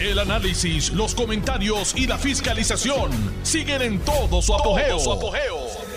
[0.00, 3.10] El análisis, los comentarios y la fiscalización
[3.42, 4.96] siguen en todo su apogeo.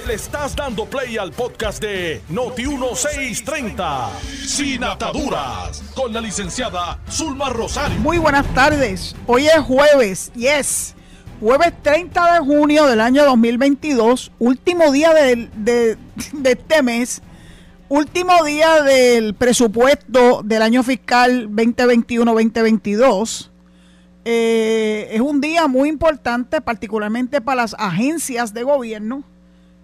[0.08, 4.10] Le estás dando play al podcast de Noti1630,
[4.48, 8.00] Sin Ataduras, con la licenciada Zulma Rosario.
[8.00, 9.16] Muy buenas tardes.
[9.28, 10.96] Hoy es jueves, yes.
[11.40, 15.97] Jueves 30 de junio del año 2022, último día de, de
[16.44, 17.22] este mes
[17.91, 23.51] último día del presupuesto del año fiscal 2021-2022.
[24.23, 29.23] Eh, es un día muy importante, particularmente para las agencias de gobierno,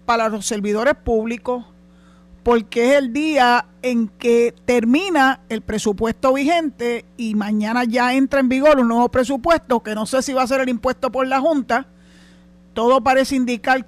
[0.06, 1.64] para los servidores públicos,
[2.44, 8.48] porque es el día en que termina el presupuesto vigente y mañana ya entra en
[8.48, 11.40] vigor un nuevo presupuesto, que no sé si va a ser el impuesto por la
[11.40, 11.86] Junta.
[12.74, 13.86] Todo parece indicar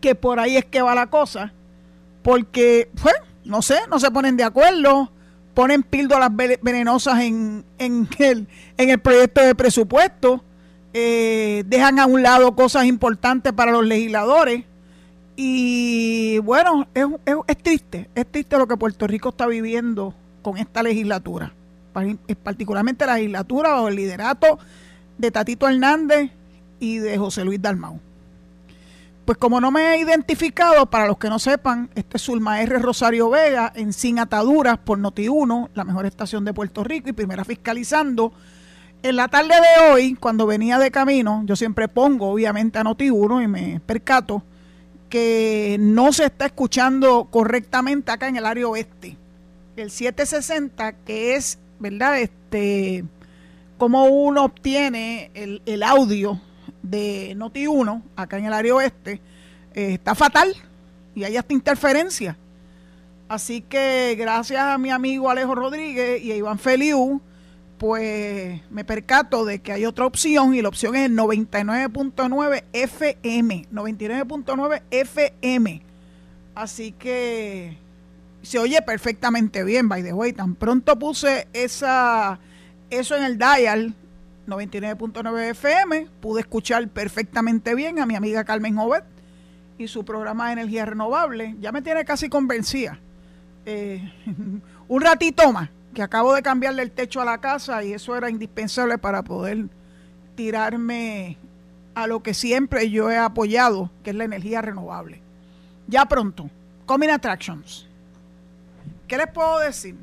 [0.00, 1.52] que por ahí es que va la cosa,
[2.22, 5.12] porque, bueno, no sé, no se ponen de acuerdo,
[5.54, 10.42] ponen píldoras venenosas en, en, el, en el proyecto de presupuesto,
[10.94, 14.64] eh, dejan a un lado cosas importantes para los legisladores.
[15.36, 20.58] Y bueno, es, es, es, triste, es triste lo que Puerto Rico está viviendo con
[20.58, 21.54] esta legislatura,
[22.42, 24.58] particularmente la legislatura bajo el liderato
[25.16, 26.30] de Tatito Hernández
[26.80, 27.98] y de José Luis Dalmau.
[29.24, 32.80] Pues como no me he identificado, para los que no sepan, este es Zulma R.
[32.80, 37.44] Rosario Vega en Sin Ataduras por Noti1, la mejor estación de Puerto Rico y primera
[37.44, 38.32] fiscalizando.
[39.04, 43.44] En la tarde de hoy, cuando venía de camino, yo siempre pongo obviamente a Noti1
[43.44, 44.42] y me percato
[45.08, 49.16] que no se está escuchando correctamente acá en el área oeste.
[49.76, 52.18] El 760, que es, ¿verdad?
[52.18, 53.04] Este,
[53.78, 56.40] cómo uno obtiene el, el audio
[56.82, 59.20] de Noti1, acá en el área oeste,
[59.74, 60.54] eh, está fatal
[61.14, 62.36] y hay hasta interferencia.
[63.28, 67.22] Así que gracias a mi amigo Alejo Rodríguez y a Iván Feliu,
[67.78, 73.66] pues me percato de que hay otra opción y la opción es el 99.9 FM,
[73.72, 75.82] 99.9 FM.
[76.54, 77.76] Así que
[78.42, 80.32] se oye perfectamente bien, by the way.
[80.32, 82.38] Tan pronto puse esa,
[82.90, 83.94] eso en el dial,
[84.46, 89.04] 99.9 FM, pude escuchar perfectamente bien a mi amiga Carmen Jovet
[89.78, 91.56] y su programa de energía renovable.
[91.60, 92.98] Ya me tiene casi convencida.
[93.66, 94.12] Eh,
[94.88, 98.30] un ratito más, que acabo de cambiarle el techo a la casa y eso era
[98.30, 99.66] indispensable para poder
[100.34, 101.38] tirarme
[101.94, 105.20] a lo que siempre yo he apoyado, que es la energía renovable.
[105.86, 106.48] Ya pronto,
[106.86, 107.86] Coming Attractions.
[109.06, 109.94] ¿Qué les puedo decir?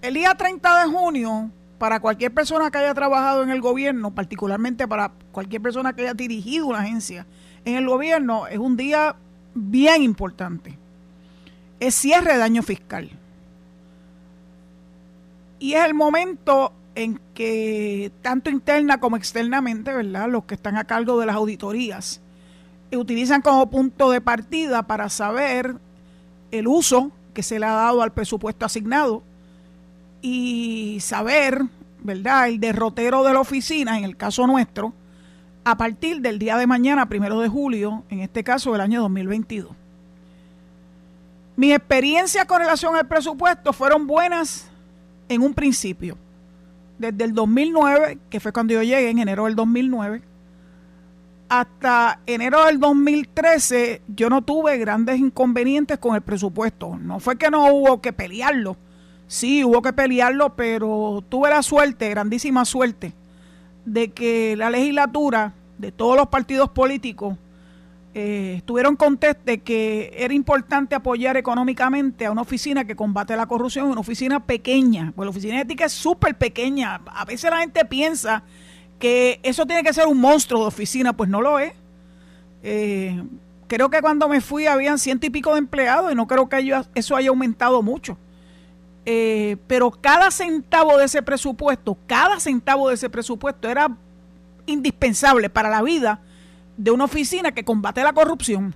[0.00, 1.50] El día 30 de junio
[1.82, 6.14] para cualquier persona que haya trabajado en el gobierno, particularmente para cualquier persona que haya
[6.14, 7.26] dirigido una agencia
[7.64, 9.16] en el gobierno, es un día
[9.52, 10.78] bien importante.
[11.80, 13.10] Es cierre de año fiscal.
[15.58, 20.28] Y es el momento en que tanto interna como externamente, ¿verdad?
[20.28, 22.20] Los que están a cargo de las auditorías
[22.92, 25.74] utilizan como punto de partida para saber
[26.52, 29.24] el uso que se le ha dado al presupuesto asignado
[30.22, 31.62] y saber,
[32.02, 34.94] ¿verdad?, el derrotero de la oficina, en el caso nuestro,
[35.64, 39.70] a partir del día de mañana, primero de julio, en este caso del año 2022.
[41.56, 44.70] Mis experiencias con relación al presupuesto fueron buenas
[45.28, 46.16] en un principio.
[46.98, 50.22] Desde el 2009, que fue cuando yo llegué, en enero del 2009,
[51.48, 56.96] hasta enero del 2013, yo no tuve grandes inconvenientes con el presupuesto.
[56.96, 58.76] No fue que no hubo que pelearlo,
[59.32, 63.14] Sí, hubo que pelearlo, pero tuve la suerte, grandísima suerte,
[63.86, 67.38] de que la legislatura de todos los partidos políticos
[68.12, 68.98] eh, estuvieron
[69.46, 74.38] de que era importante apoyar económicamente a una oficina que combate la corrupción, una oficina
[74.38, 77.00] pequeña, pues la oficina ética es súper pequeña.
[77.06, 78.42] A veces la gente piensa
[78.98, 81.72] que eso tiene que ser un monstruo de oficina, pues no lo es.
[82.62, 83.24] Eh,
[83.66, 86.82] creo que cuando me fui habían ciento y pico de empleados y no creo que
[86.94, 88.18] eso haya aumentado mucho.
[89.04, 93.96] Eh, pero cada centavo de ese presupuesto, cada centavo de ese presupuesto era
[94.66, 96.20] indispensable para la vida
[96.76, 98.74] de una oficina que combate la corrupción.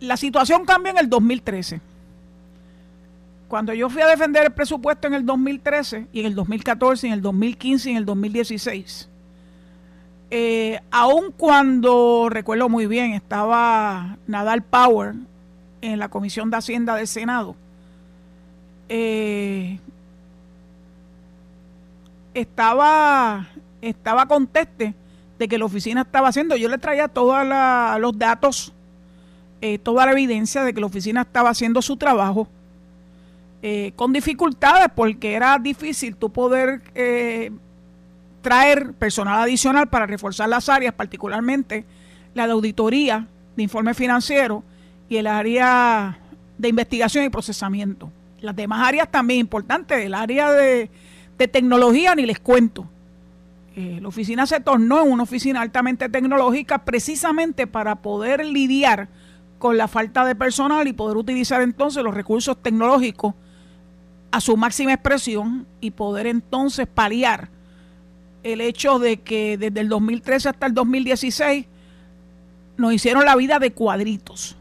[0.00, 1.80] La situación cambia en el 2013.
[3.48, 7.10] Cuando yo fui a defender el presupuesto en el 2013 y en el 2014 y
[7.10, 9.08] en el 2015 y en el 2016,
[10.30, 15.14] eh, aun cuando, recuerdo muy bien, estaba Nadal Power
[15.82, 17.54] en la Comisión de Hacienda del Senado,
[18.94, 19.78] eh,
[22.34, 23.48] estaba,
[23.80, 24.94] estaba conteste
[25.38, 26.56] de que la oficina estaba haciendo.
[26.56, 27.38] Yo le traía todos
[27.98, 28.74] los datos,
[29.62, 32.48] eh, toda la evidencia de que la oficina estaba haciendo su trabajo.
[33.62, 36.82] Eh, con dificultades porque era difícil tú poder
[38.42, 41.86] traer personal adicional para reforzar las áreas, particularmente
[42.34, 44.62] la de auditoría, de informe financiero
[45.08, 46.18] y el área
[46.58, 48.10] de investigación y procesamiento.
[48.42, 50.90] Las demás áreas también importantes, el área de,
[51.50, 52.86] tecnología ni les cuento.
[53.74, 59.08] Eh, la oficina se tornó en una oficina altamente tecnológica precisamente para poder lidiar
[59.58, 63.34] con la falta de personal y poder utilizar entonces los recursos tecnológicos
[64.30, 67.48] a su máxima expresión y poder entonces paliar
[68.42, 71.66] el hecho de que desde el 2013 hasta el 2016
[72.76, 74.56] nos hicieron la vida de cuadritos.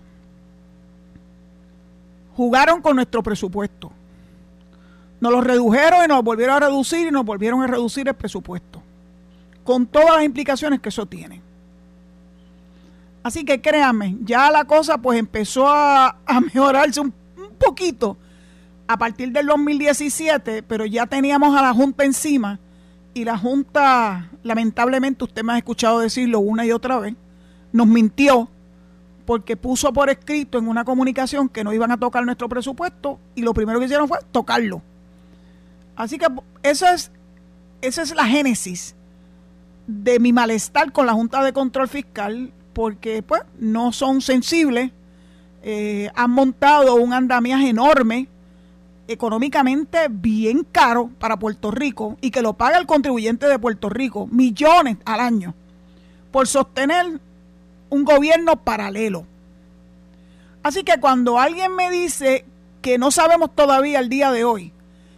[2.36, 3.92] Jugaron con nuestro presupuesto.
[5.20, 8.82] Nos lo redujeron y nos volvieron a reducir y nos volvieron a reducir el presupuesto.
[9.64, 11.42] Con todas las implicaciones que eso tiene.
[13.24, 16.18] Así que créanme, ya la cosa pues empezó a,
[16.54, 18.18] mejorarse un, un poquito
[18.88, 22.60] a partir del 2017, pero ya teníamos a la Junta encima
[23.14, 27.14] y la Junta, lamentablemente, usted me ha escuchado decirlo una y otra vez,
[27.74, 28.50] nos mintió
[29.32, 33.44] porque puso por escrito en una comunicación que no iban a tocar nuestro presupuesto y
[33.44, 34.82] lo primero que hicieron fue tocarlo.
[35.96, 36.28] Así que
[36.64, 37.14] esa es,
[37.82, 38.94] esa es la génesis
[39.88, 44.92] de mi malestar con la Junta de Control Fiscal porque pues no son sensibles,
[45.64, 48.28] eh, han montado un andamiaje enorme
[49.08, 54.28] económicamente bien caro para Puerto Rico y que lo paga el contribuyente de Puerto Rico,
[54.28, 55.54] millones al año,
[56.32, 57.22] por sostener
[57.92, 59.28] un gobierno paralelo.
[60.64, 62.46] Así que cuando alguien me dice
[62.82, 64.74] que no sabemos todavía el día de hoy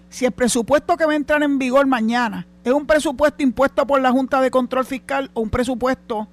[0.10, 4.02] si el presupuesto que va a entrar en vigor mañana es un presupuesto impuesto por
[4.02, 6.28] la Junta de Control Fiscal o un presupuesto,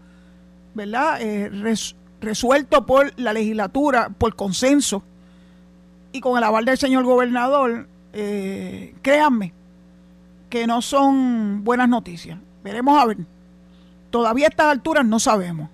[0.74, 1.50] ¿verdad?, eh,
[2.20, 5.02] resuelto por la legislatura, por consenso,
[6.12, 9.54] y con el aval del señor gobernador, eh, créanme
[10.48, 12.38] que no son buenas noticias.
[12.62, 13.18] Veremos a ver.
[14.10, 15.70] Todavía a estas alturas no sabemos.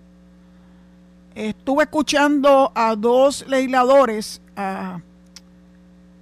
[1.37, 5.03] Estuve escuchando a dos legisladores, a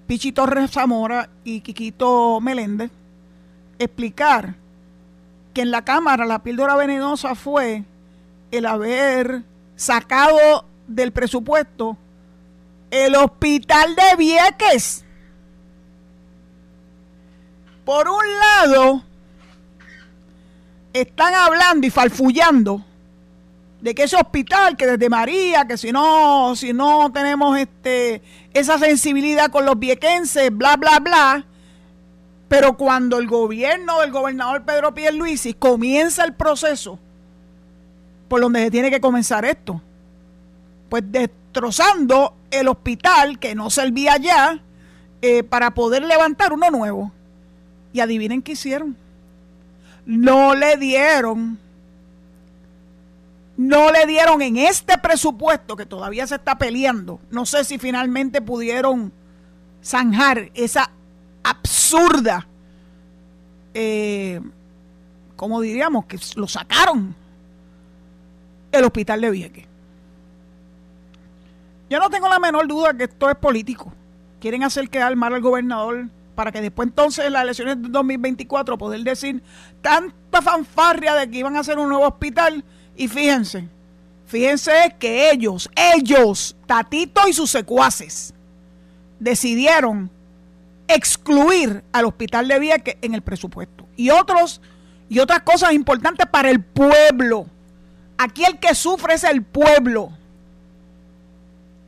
[0.09, 2.91] Pichi Torres Zamora y Quiquito Meléndez,
[3.79, 4.57] explicar
[5.55, 7.85] que en la Cámara la píldora venenosa fue
[8.51, 9.45] el haber
[9.77, 11.97] sacado del presupuesto
[12.91, 15.05] el hospital de Vieques.
[17.85, 19.05] Por un lado,
[20.93, 22.85] están hablando y falfullando
[23.85, 28.23] de que ese hospital, que desde María, que si no, si no tenemos este,
[28.55, 31.45] esa sensibilidad con los viequenses, bla, bla, bla.
[32.49, 36.99] Pero cuando el gobierno del gobernador Pedro Pierluisi comienza el proceso
[38.27, 39.83] por donde se tiene que comenzar esto,
[40.89, 44.63] pues destrozando el hospital que no servía ya
[45.21, 47.13] eh, para poder levantar uno nuevo.
[47.93, 48.97] Y adivinen qué hicieron.
[50.07, 51.59] No le dieron,
[53.57, 57.21] no le dieron en este presupuesto que todavía se está peleando.
[57.31, 59.13] No sé si finalmente pudieron
[59.83, 60.91] zanjar esa
[61.43, 62.47] absurda,
[63.75, 64.41] eh,
[65.37, 67.15] como diríamos, que lo sacaron
[68.73, 69.67] el hospital de Vieques.
[71.89, 73.93] Yo no tengo la menor duda que esto es político.
[74.41, 78.77] Quieren hacer quedar mal al gobernador para que después entonces en las elecciones de 2024
[78.77, 79.43] poder decir
[79.81, 82.65] tanta fanfarria de que iban a hacer un nuevo hospital
[82.97, 83.69] y fíjense,
[84.27, 88.35] fíjense que ellos, ellos, Tatito y sus secuaces,
[89.19, 90.11] decidieron
[90.89, 93.87] excluir al hospital de Vieques en el presupuesto.
[93.97, 94.61] Y otros
[95.09, 97.47] y otras cosas importantes para el pueblo.
[98.19, 100.11] Aquí el que sufre es el pueblo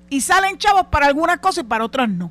[0.08, 2.30] y salen chavos para algunas cosas y para otras no.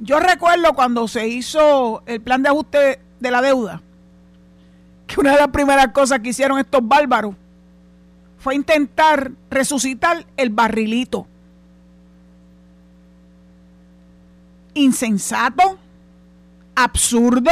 [0.00, 3.82] Yo recuerdo cuando se hizo el plan de ajuste de la deuda,
[5.10, 7.34] que una de las primeras cosas que hicieron estos bárbaros
[8.38, 11.26] fue intentar resucitar el barrilito.
[14.74, 15.78] Insensato,
[16.74, 17.50] absurdo.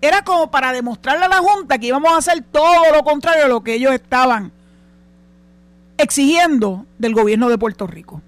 [0.00, 3.48] Era como para demostrarle a la Junta que íbamos a hacer todo lo contrario de
[3.48, 4.52] lo que ellos estaban
[5.96, 8.20] exigiendo del gobierno de Puerto Rico.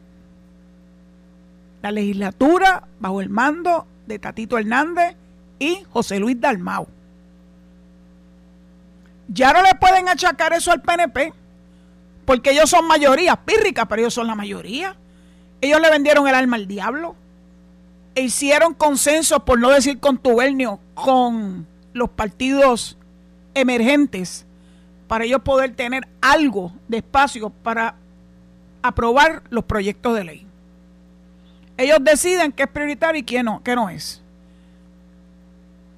[1.82, 5.16] La legislatura bajo el mando de Tatito Hernández
[5.58, 6.86] y José Luis Dalmau.
[9.28, 11.32] Ya no le pueden achacar eso al PNP,
[12.24, 14.96] porque ellos son mayoría, pírrica, pero ellos son la mayoría.
[15.60, 17.14] Ellos le vendieron el alma al diablo.
[18.14, 22.96] E hicieron consenso, por no decir contubernio, con los partidos
[23.54, 24.46] emergentes
[25.08, 27.96] para ellos poder tener algo de espacio para
[28.82, 30.46] aprobar los proyectos de ley.
[31.76, 34.22] Ellos deciden qué es prioritario y qué no, qué no es.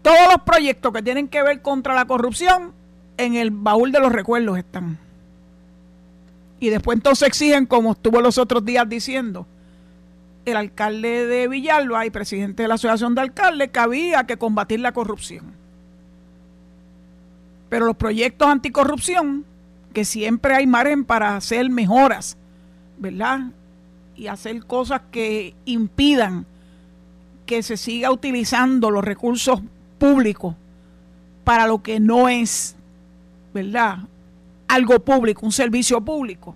[0.03, 2.73] todos los proyectos que tienen que ver contra la corrupción
[3.21, 4.99] en el baúl de los recuerdos están.
[6.59, 9.47] Y después entonces exigen, como estuvo los otros días diciendo,
[10.45, 14.81] el alcalde de Villalba y presidente de la Asociación de Alcaldes, que había que combatir
[14.81, 15.53] la corrupción.
[17.69, 19.45] Pero los proyectos anticorrupción,
[19.93, 22.37] que siempre hay margen para hacer mejoras,
[22.99, 23.53] ¿verdad?
[24.17, 26.47] Y hacer cosas que impidan
[27.47, 29.61] que se siga utilizando los recursos
[29.99, 30.55] públicos
[31.45, 32.77] para lo que no es,
[33.53, 33.99] ¿verdad?
[34.69, 36.55] Algo público, un servicio público.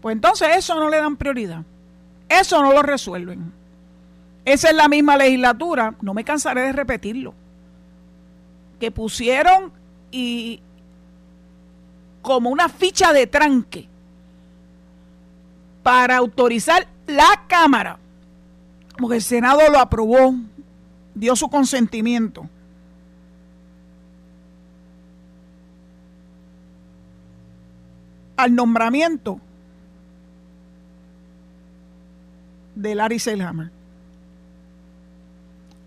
[0.00, 1.62] Pues entonces eso no le dan prioridad.
[2.28, 3.52] Eso no lo resuelven.
[4.44, 7.34] Esa es la misma legislatura, no me cansaré de repetirlo,
[8.80, 9.72] que pusieron
[10.10, 10.62] y
[12.22, 13.88] como una ficha de tranque
[15.82, 17.98] para autorizar la Cámara,
[18.96, 20.34] porque el Senado lo aprobó,
[21.14, 22.48] dio su consentimiento.
[28.38, 29.40] Al nombramiento
[32.76, 33.70] de Larry Selhammer.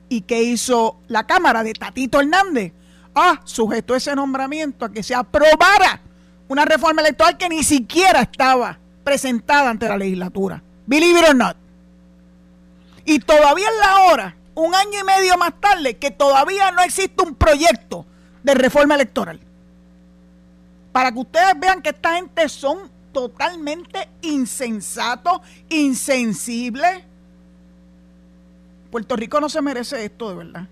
[0.09, 2.73] ¿Y qué hizo la Cámara de Tatito Hernández?
[3.15, 6.01] Ah, sujetó ese nombramiento a que se aprobara
[6.49, 10.61] una reforma electoral que ni siquiera estaba presentada ante la legislatura.
[10.85, 11.55] Believe it or not.
[13.05, 17.23] Y todavía es la hora, un año y medio más tarde, que todavía no existe
[17.23, 18.05] un proyecto
[18.43, 19.39] de reforma electoral.
[20.91, 27.05] Para que ustedes vean que esta gente son totalmente insensato, insensible.
[28.89, 30.67] Puerto Rico no se merece esto, de verdad.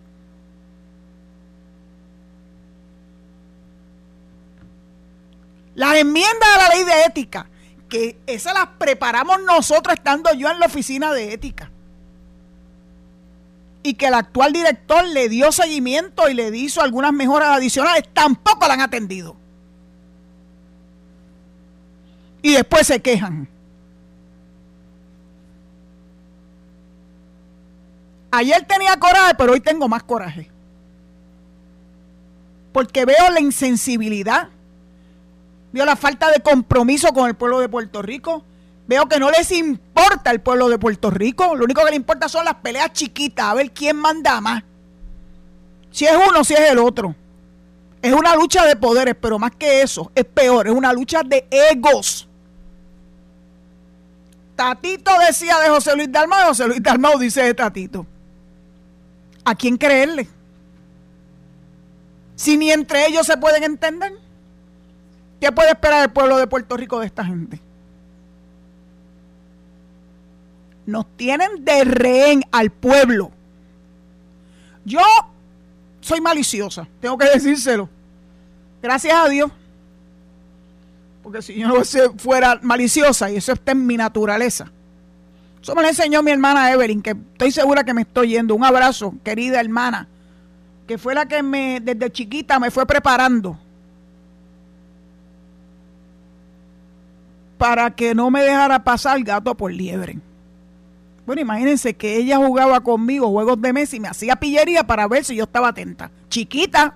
[5.76, 7.48] Las enmiendas a la ley de ética,
[7.88, 11.72] que esas las preparamos nosotros estando yo en la oficina de ética.
[13.82, 18.68] Y que el actual director le dio seguimiento y le hizo algunas mejoras adicionales, tampoco
[18.68, 19.39] la han atendido.
[22.42, 23.48] Y después se quejan.
[28.32, 30.50] Ayer tenía coraje, pero hoy tengo más coraje.
[32.72, 34.50] Porque veo la insensibilidad,
[35.72, 38.44] veo la falta de compromiso con el pueblo de Puerto Rico,
[38.88, 42.30] veo que no les importa el pueblo de Puerto Rico, lo único que les importa
[42.30, 44.64] son las peleas chiquitas, a ver quién manda más.
[45.92, 47.16] Si es uno, si es el otro.
[48.02, 51.48] Es una lucha de poderes, pero más que eso, es peor, es una lucha de
[51.50, 52.29] egos.
[54.60, 58.06] Tatito decía de José Luis Dalmau, José Luis Dalmau dice de Tatito.
[59.46, 60.28] ¿A quién creerle?
[62.36, 64.12] Si ni entre ellos se pueden entender,
[65.40, 67.62] ¿qué puede esperar el pueblo de Puerto Rico de esta gente?
[70.86, 73.32] Nos tienen de rehén al pueblo.
[74.84, 75.00] Yo
[76.02, 77.88] soy maliciosa, tengo que decírselo.
[78.82, 79.54] Gracias a Dios
[81.30, 81.84] porque si yo
[82.18, 84.72] fuera maliciosa, y eso está en mi naturaleza.
[85.62, 88.56] Eso me lo enseñó mi hermana Evelyn, que estoy segura que me estoy yendo.
[88.56, 90.08] Un abrazo, querida hermana,
[90.88, 93.60] que fue la que me, desde chiquita me fue preparando
[97.60, 100.18] para que no me dejara pasar gato por liebre.
[101.28, 105.24] Bueno, imagínense que ella jugaba conmigo juegos de mesa y me hacía pillería para ver
[105.24, 106.10] si yo estaba atenta.
[106.28, 106.96] Chiquita.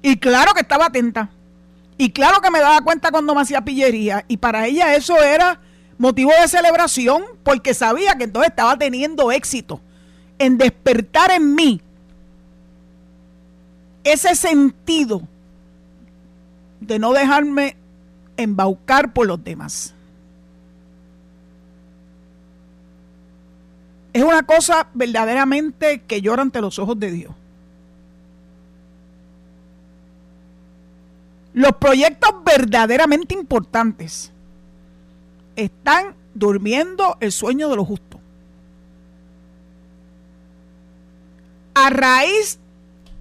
[0.00, 1.28] Y claro que estaba atenta.
[1.98, 4.24] Y claro que me daba cuenta cuando me hacía pillería.
[4.28, 5.60] Y para ella eso era
[5.98, 9.80] motivo de celebración porque sabía que entonces estaba teniendo éxito
[10.38, 11.80] en despertar en mí
[14.04, 15.22] ese sentido
[16.80, 17.76] de no dejarme
[18.36, 19.94] embaucar por los demás.
[24.12, 27.32] Es una cosa verdaderamente que llora ante los ojos de Dios.
[31.54, 34.32] Los proyectos verdaderamente importantes
[35.56, 38.20] están durmiendo el sueño de los justos.
[41.74, 42.58] A raíz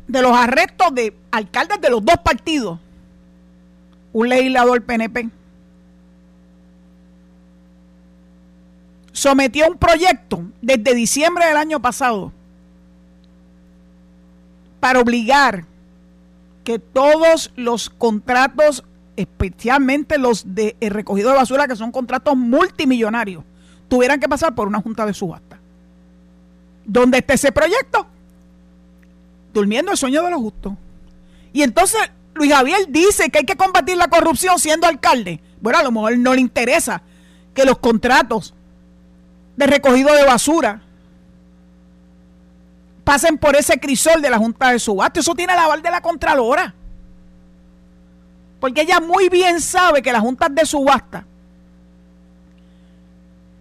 [0.08, 2.80] de los arrestos de alcaldes de los dos partidos,
[4.14, 5.30] un legislador PNP
[9.12, 12.32] sometió un proyecto desde diciembre del año pasado
[14.80, 15.66] para obligar
[16.64, 18.84] que todos los contratos,
[19.16, 23.44] especialmente los de recogido de basura, que son contratos multimillonarios,
[23.88, 25.60] tuvieran que pasar por una junta de subasta.
[26.86, 28.08] ¿Dónde está ese proyecto?
[29.54, 30.74] Durmiendo el sueño de los justos.
[31.54, 32.00] Y entonces
[32.34, 35.42] Luis Javier dice que hay que combatir la corrupción siendo alcalde.
[35.60, 37.02] Bueno, a lo mejor no le interesa
[37.54, 38.54] que los contratos
[39.58, 40.82] de recogido de basura
[43.12, 45.20] pasen por ese crisol de la Junta de Subasta.
[45.20, 46.74] Eso tiene el aval de la Contralora.
[48.62, 51.26] Porque ella muy bien sabe que las juntas de subasta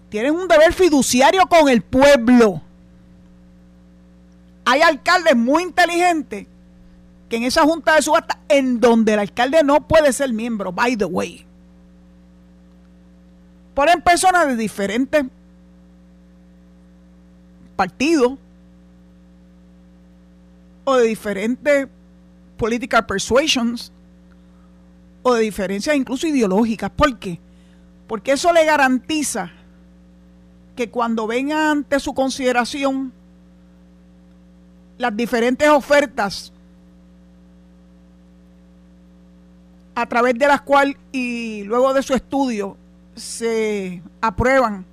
[0.08, 2.62] tienen un deber fiduciario con el pueblo.
[4.66, 6.46] Hay alcaldes muy inteligentes
[7.28, 10.96] que en esa junta de subasta, en donde el alcalde no puede ser miembro, by
[10.96, 11.44] the way,
[13.74, 15.24] ponen personas de diferentes
[17.74, 18.38] partidos
[20.84, 21.88] o de diferentes
[22.56, 23.92] political persuasions
[25.22, 26.90] o de diferencias incluso ideológicas.
[26.90, 27.38] ¿Por qué?
[28.06, 29.50] Porque eso le garantiza
[30.76, 33.12] que cuando venga ante su consideración
[34.98, 36.52] las diferentes ofertas
[39.94, 42.76] a través de las cuales y luego de su estudio
[43.14, 44.84] se aprueban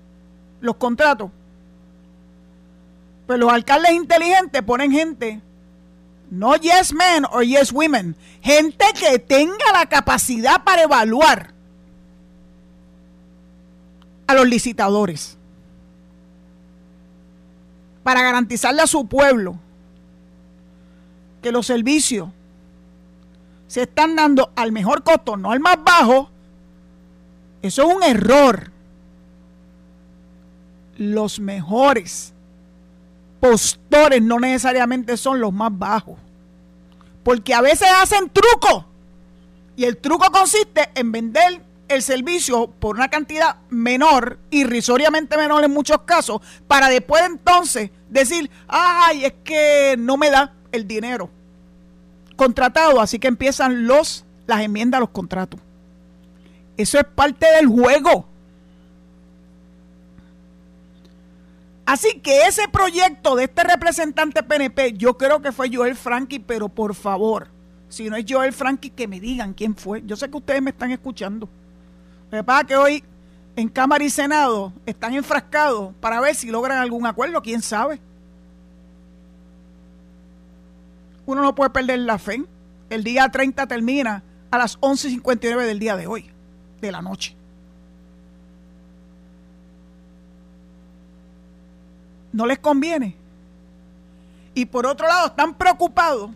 [0.59, 1.31] los contratos,
[3.25, 5.41] pues los alcaldes inteligentes ponen gente
[6.29, 8.15] no yes men o yes women.
[8.41, 11.53] Gente que tenga la capacidad para evaluar
[14.27, 15.37] a los licitadores.
[18.03, 19.59] Para garantizarle a su pueblo
[21.41, 22.29] que los servicios
[23.67, 26.29] se están dando al mejor costo, no al más bajo.
[27.61, 28.71] Eso es un error.
[30.97, 32.33] Los mejores
[33.39, 36.17] postores no necesariamente son los más bajos.
[37.23, 38.85] Porque a veces hacen truco.
[39.75, 45.71] Y el truco consiste en vender el servicio por una cantidad menor, irrisoriamente menor en
[45.71, 51.29] muchos casos, para después entonces decir, ay, es que no me da el dinero
[52.35, 55.59] contratado, así que empiezan los las enmiendas a los contratos.
[56.77, 58.25] Eso es parte del juego.
[61.87, 66.67] Así que ese proyecto de este representante PNP, yo creo que fue Joel Frankie, pero
[66.67, 67.47] por favor,
[67.87, 70.03] si no es Joel Frankie, que me digan quién fue.
[70.05, 71.47] Yo sé que ustedes me están escuchando.
[72.29, 73.05] Lo que pasa que hoy
[73.55, 78.01] en Cámara y Senado están enfrascados para ver si logran algún acuerdo, quién sabe.
[81.25, 82.43] Uno no puede perder la fe.
[82.89, 86.29] El día 30 termina a las 11.59 del día de hoy,
[86.81, 87.36] de la noche.
[92.37, 93.15] No les conviene.
[94.53, 96.29] Y por otro lado, están preocupados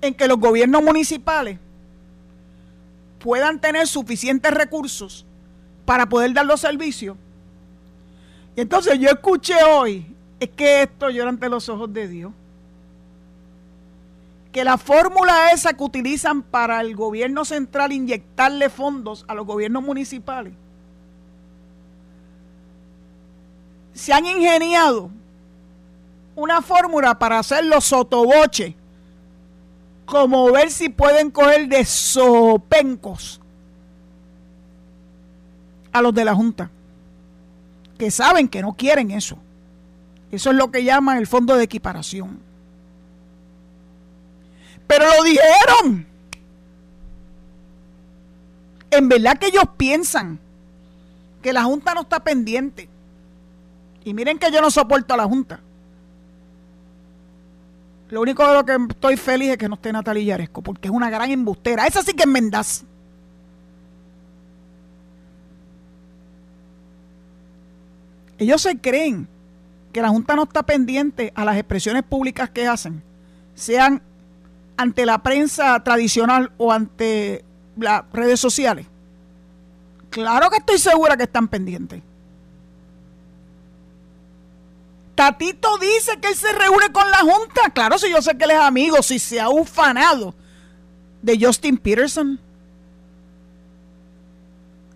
[0.00, 1.60] en que los gobiernos municipales
[3.20, 5.24] puedan tener suficientes recursos
[5.84, 7.16] para poder dar los servicios.
[8.56, 12.32] Y entonces yo escuché hoy, es que esto llora ante los ojos de Dios,
[14.50, 19.84] que la fórmula esa que utilizan para el gobierno central inyectarle fondos a los gobiernos
[19.84, 20.52] municipales
[23.94, 25.10] se han ingeniado
[26.34, 28.74] una fórmula para hacer los sotoboches,
[30.06, 33.40] como ver si pueden coger de sopencos
[35.92, 36.70] a los de la Junta,
[37.98, 39.36] que saben que no quieren eso.
[40.30, 42.40] Eso es lo que llaman el fondo de equiparación.
[44.86, 46.06] Pero lo dijeron.
[48.90, 50.38] En verdad que ellos piensan
[51.42, 52.88] que la Junta no está pendiente
[54.04, 55.60] y miren que yo no soporto a la Junta.
[58.10, 60.94] Lo único de lo que estoy feliz es que no esté Natalia Yaresco, porque es
[60.94, 61.86] una gran embustera.
[61.86, 62.84] Esa sí que es mendaz.
[68.38, 69.28] Ellos se creen
[69.92, 73.02] que la Junta no está pendiente a las expresiones públicas que hacen,
[73.54, 74.02] sean
[74.76, 77.44] ante la prensa tradicional o ante
[77.76, 78.86] las redes sociales.
[80.10, 82.02] Claro que estoy segura que están pendientes.
[85.22, 87.70] Tatito dice que él se reúne con la Junta.
[87.72, 90.34] Claro, si yo sé que él es amigo, si se ha ufanado
[91.22, 92.40] de Justin Peterson.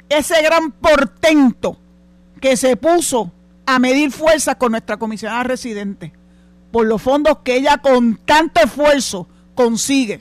[0.08, 1.78] Ese gran portento
[2.40, 3.30] que se puso
[3.66, 6.12] a medir fuerzas con nuestra comisionada residente
[6.72, 10.20] por los fondos que ella con tanto esfuerzo consigue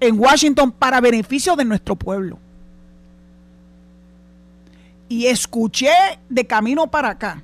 [0.00, 2.38] en Washington para beneficio de nuestro pueblo.
[5.08, 5.94] Y escuché
[6.28, 7.42] de camino para acá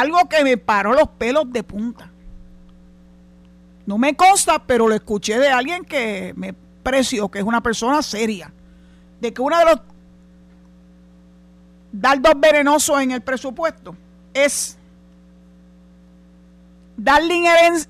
[0.00, 2.10] algo que me paró los pelos de punta.
[3.86, 8.02] No me consta, pero lo escuché de alguien que me precio, que es una persona
[8.02, 8.52] seria,
[9.20, 9.80] de que uno de los
[11.92, 13.96] dardos venenosos en el presupuesto
[14.34, 14.76] es
[16.96, 17.36] darle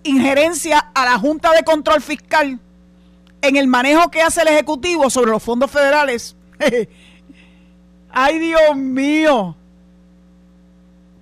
[0.03, 2.59] injerencia a la Junta de Control Fiscal
[3.40, 6.37] en el manejo que hace el Ejecutivo sobre los fondos federales.
[8.11, 9.57] Ay, Dios mío.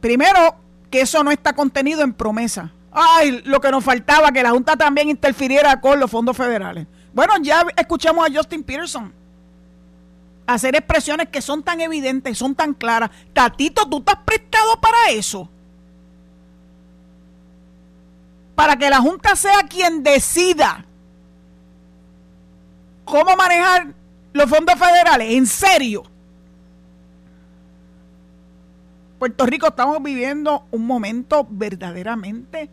[0.01, 0.63] Primero,
[0.94, 2.70] que eso no está contenido en promesa.
[2.92, 6.87] Ay, lo que nos faltaba, que la Junta también interfiriera con los fondos federales.
[7.12, 9.12] Bueno, ya escuchamos a Justin Peterson
[10.46, 13.11] hacer expresiones que son tan evidentes, son tan claras.
[13.33, 15.48] Tatito, tú estás prestado para eso.
[18.54, 20.85] Para que la Junta sea quien decida
[23.04, 23.88] cómo manejar
[24.33, 25.33] los fondos federales.
[25.33, 26.04] En serio.
[29.25, 32.69] Puerto Rico estamos viviendo un momento verdaderamente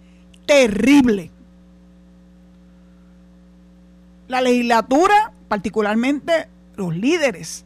[0.46, 1.32] terrible.
[4.28, 7.64] La legislatura, particularmente los líderes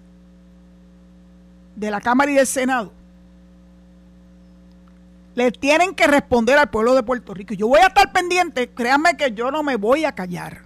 [1.75, 2.93] de la Cámara y del Senado,
[5.33, 7.55] le tienen que responder al pueblo de Puerto Rico.
[7.55, 10.61] Yo voy a estar pendiente, créanme que yo no me voy a callar.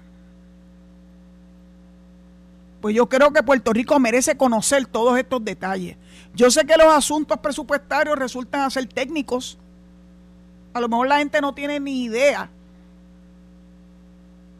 [2.82, 5.96] Pues yo creo que Puerto Rico merece conocer todos estos detalles.
[6.36, 9.58] Yo sé que los asuntos presupuestarios resultan ser técnicos.
[10.74, 12.50] A lo mejor la gente no tiene ni idea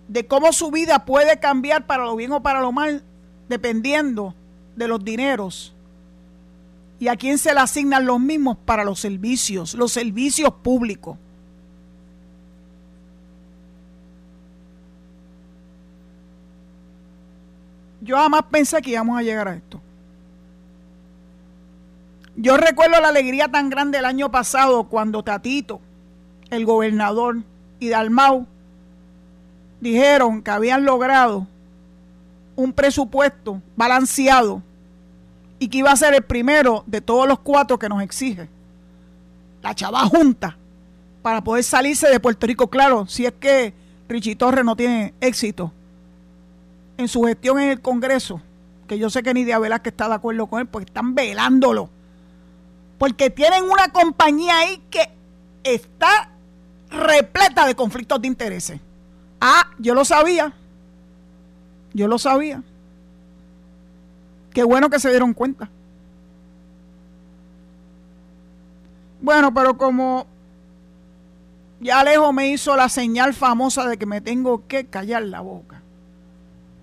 [0.08, 3.04] de cómo su vida puede cambiar para lo bien o para lo mal,
[3.48, 4.34] dependiendo
[4.76, 5.74] de los dineros
[7.00, 11.18] y a quién se le asignan los mismos para los servicios, los servicios públicos.
[18.02, 19.82] Yo jamás pensé que íbamos a llegar a esto.
[22.42, 25.82] Yo recuerdo la alegría tan grande el año pasado cuando Tatito,
[26.50, 27.40] el gobernador
[27.82, 28.48] y Dalmau
[29.82, 31.48] dijeron que habían logrado
[32.56, 34.64] un presupuesto balanceado
[35.60, 38.48] y que iba a ser el primero de todos los cuatro que nos exige
[39.62, 40.56] la chava junta
[41.22, 42.70] para poder salirse de Puerto Rico.
[42.70, 43.74] Claro, si es que
[44.08, 45.74] Richie Torres no tiene éxito
[46.96, 48.42] en su gestión en el Congreso,
[48.88, 51.90] que yo sé que Nidia que está de acuerdo con él, porque están velándolo
[53.00, 55.10] porque tienen una compañía ahí que
[55.64, 56.30] está
[56.92, 58.80] repleta de conflictos de intereses.
[59.42, 60.54] Ah, yo lo sabía.
[61.94, 62.62] Yo lo sabía.
[64.54, 65.70] Qué bueno que se dieron cuenta.
[69.22, 70.28] Bueno, pero como
[71.80, 75.79] ya Alejo me hizo la señal famosa de que me tengo que callar la boca.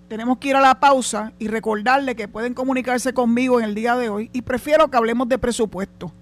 [0.07, 3.97] Tenemos que ir a la pausa y recordarle que pueden comunicarse conmigo en el día
[3.97, 6.13] de hoy y prefiero que hablemos de presupuesto.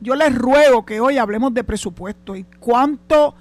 [0.00, 3.34] Yo les ruego que hoy hablemos de presupuesto y cuánto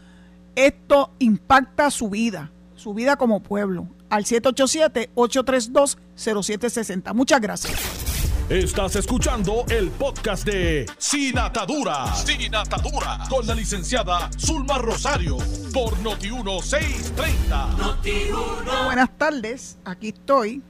[0.56, 3.88] esto impacta su vida, su vida como pueblo.
[4.10, 7.14] Al 787-832-0760.
[7.14, 8.23] Muchas gracias.
[8.50, 12.14] Estás escuchando el podcast de Sin Atadura.
[12.14, 13.20] Sin Atadura.
[13.30, 15.38] Con la licenciada Zulma Rosario.
[15.74, 18.86] Por Noti1630.
[18.86, 19.78] Buenas tardes.
[19.86, 20.62] Aquí estoy.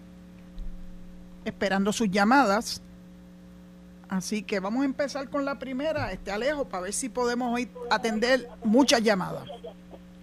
[1.43, 2.83] Esperando sus llamadas.
[4.07, 7.67] Así que vamos a empezar con la primera, este Alejo, para ver si podemos hoy
[7.89, 9.49] atender muchas llamadas.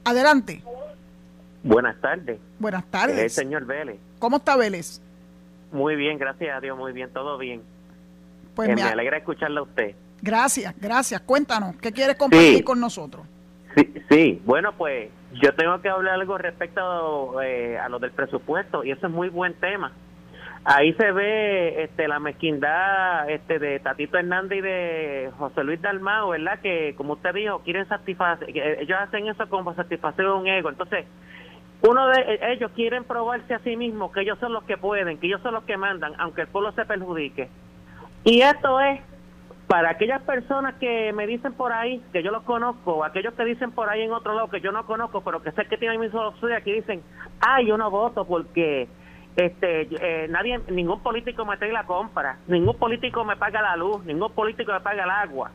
[0.05, 0.63] Adelante.
[1.65, 2.39] Buenas tardes.
[2.61, 3.19] Buenas tardes.
[3.19, 3.99] El señor Vélez.
[4.21, 5.03] ¿Cómo está Vélez?
[5.73, 7.63] Muy bien, gracias a Dios, muy bien, todo bien.
[8.55, 9.95] Pues eh, me, alegra escucharla a usted.
[10.23, 11.21] Gracias, gracias.
[11.21, 13.27] Cuéntanos, ¿qué quieres compartir con nosotros?
[13.75, 18.85] Sí, sí, bueno, pues yo tengo que hablar algo respecto eh, a lo del presupuesto
[18.85, 19.93] y eso es muy buen tema.
[20.65, 26.31] Ahí se ve este, la mezquindad este, de Tatito Hernández y de José Luis Dalmao,
[26.31, 26.59] ¿verdad?
[26.61, 30.69] Que, como usted dijo, quieren satisfacer, ellos hacen eso como satisfacer un ego.
[30.69, 31.07] Entonces,
[31.83, 35.27] uno de ellos quieren probarse a sí mismos que ellos son los que pueden, que
[35.27, 37.49] ellos son los que mandan, aunque el pueblo se perjudique.
[38.25, 39.01] Y esto es
[39.67, 43.71] para aquellas personas que me dicen por ahí, que yo los conozco, aquellos que dicen
[43.71, 46.11] por ahí en otro lado que yo no conozco, pero que sé que tienen mi
[46.11, 47.03] solución, que dicen,
[47.41, 48.89] ay, yo no voto porque
[49.37, 54.05] este eh, nadie ningún político me trae la compra ningún político me paga la luz
[54.05, 55.53] ningún político me paga el agua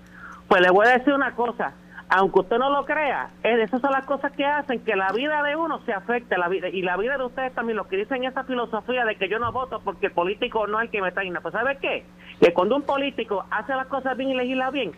[0.48, 1.74] pues le voy a decir una cosa
[2.10, 5.56] aunque usted no lo crea esas son las cosas que hacen que la vida de
[5.56, 8.44] uno se afecte la vida y la vida de ustedes también los que dicen esa
[8.44, 11.32] filosofía de que yo no voto porque el político no es el que me trae
[11.42, 12.06] pues sabe qué
[12.40, 14.92] que cuando un político hace las cosas bien y legisla bien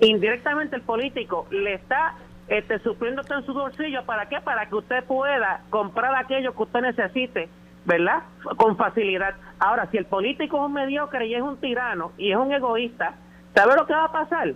[0.00, 2.14] indirectamente el político le está
[2.48, 6.80] este, sufriendo en su bolsillo para qué para que usted pueda comprar aquello que usted
[6.80, 7.48] necesite
[7.84, 8.22] ¿verdad?
[8.56, 9.34] Con facilidad.
[9.58, 13.14] Ahora, si el político es un mediocre y es un tirano y es un egoísta,
[13.54, 14.54] ¿sabe lo que va a pasar?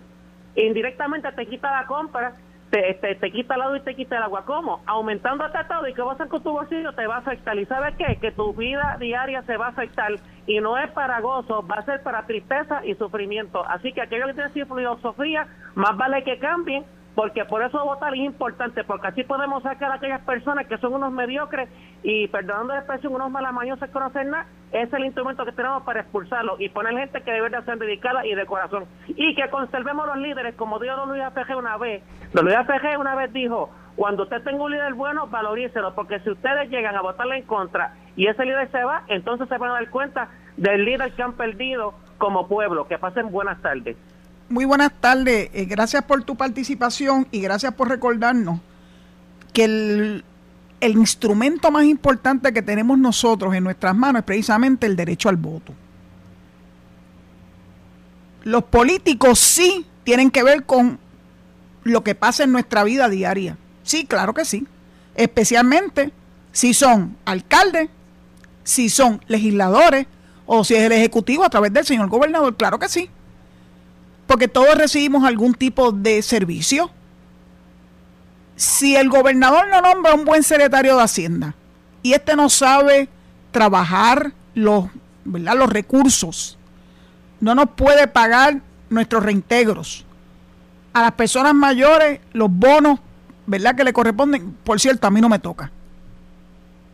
[0.57, 2.33] Indirectamente te quita la compra,
[2.71, 4.43] te, te, quita el agua y te quita el agua.
[4.45, 4.81] ¿Cómo?
[4.87, 7.57] Aumentando hasta todo y qué va a hacer con tu bolsillo te va a afectar.
[7.57, 8.17] ¿Y sabes qué?
[8.19, 10.11] Que tu vida diaria se va a afectar
[10.47, 13.63] y no es para gozo, va a ser para tristeza y sufrimiento.
[13.67, 16.83] Así que aquellos que tienen filosofía, más vale que cambien
[17.17, 20.93] porque por eso votar es importante, porque así podemos sacar a aquellas personas que son
[20.93, 21.67] unos mediocres
[22.03, 25.81] y, perdonando la expresión, unos malamañosos que no hacen nada, es el instrumento que tenemos
[25.81, 28.85] para expulsarlos y poner gente que debe de ser dedicada y de corazón.
[29.07, 32.03] Y que conservemos los líderes, como dijo Don Luis APG una vez.
[32.33, 36.29] Don Luis APG una vez dijo, cuando usted tenga un líder bueno, valorícelo, porque si
[36.29, 39.73] ustedes llegan a votarle en contra y ese líder se va, entonces se van a
[39.73, 42.87] dar cuenta del líder que han perdido como pueblo.
[42.87, 43.97] Que pasen buenas tardes.
[44.49, 45.49] Muy buenas tardes.
[45.53, 48.61] Eh, gracias por tu participación y gracias por recordarnos
[49.51, 50.23] que el,
[50.79, 55.35] el instrumento más importante que tenemos nosotros en nuestras manos es precisamente el derecho al
[55.35, 55.73] voto.
[58.43, 60.97] Los políticos sí tienen que ver con
[61.83, 63.57] lo que pasa en nuestra vida diaria.
[63.83, 64.65] Sí, claro que sí.
[65.15, 66.13] Especialmente
[66.53, 67.89] si son alcaldes,
[68.63, 70.07] si son legisladores
[70.45, 72.55] o si es el Ejecutivo a través del señor gobernador.
[72.55, 73.09] Claro que sí
[74.27, 76.91] porque todos recibimos algún tipo de servicio.
[78.55, 81.55] Si el gobernador no nombra un buen secretario de Hacienda
[82.03, 83.07] y este no sabe
[83.51, 84.85] trabajar los,
[85.23, 86.57] los recursos,
[87.39, 90.05] no nos puede pagar nuestros reintegros.
[90.93, 92.99] A las personas mayores, los bonos,
[93.45, 93.75] ¿verdad?
[93.75, 95.71] Que le corresponden, por cierto, a mí no me toca.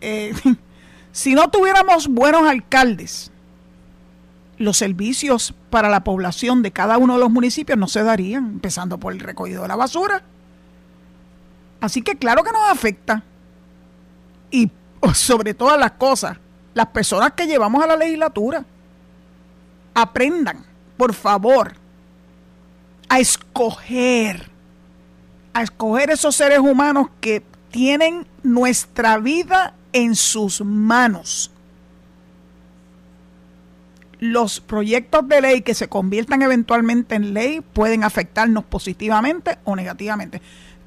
[0.01, 0.33] Eh,
[1.11, 3.31] si no tuviéramos buenos alcaldes,
[4.57, 8.97] los servicios para la población de cada uno de los municipios no se darían, empezando
[8.99, 10.23] por el recogido de la basura.
[11.81, 13.23] Así que claro que nos afecta.
[14.51, 14.71] Y
[15.13, 16.37] sobre todas las cosas,
[16.73, 18.65] las personas que llevamos a la legislatura,
[19.93, 20.65] aprendan,
[20.97, 21.73] por favor,
[23.09, 24.49] a escoger,
[25.53, 31.52] a escoger esos seres humanos que tienen nuestra vida en sus manos
[34.23, 40.41] los proyectos de ley que se conviertan eventualmente en ley pueden afectarnos positivamente o negativamente.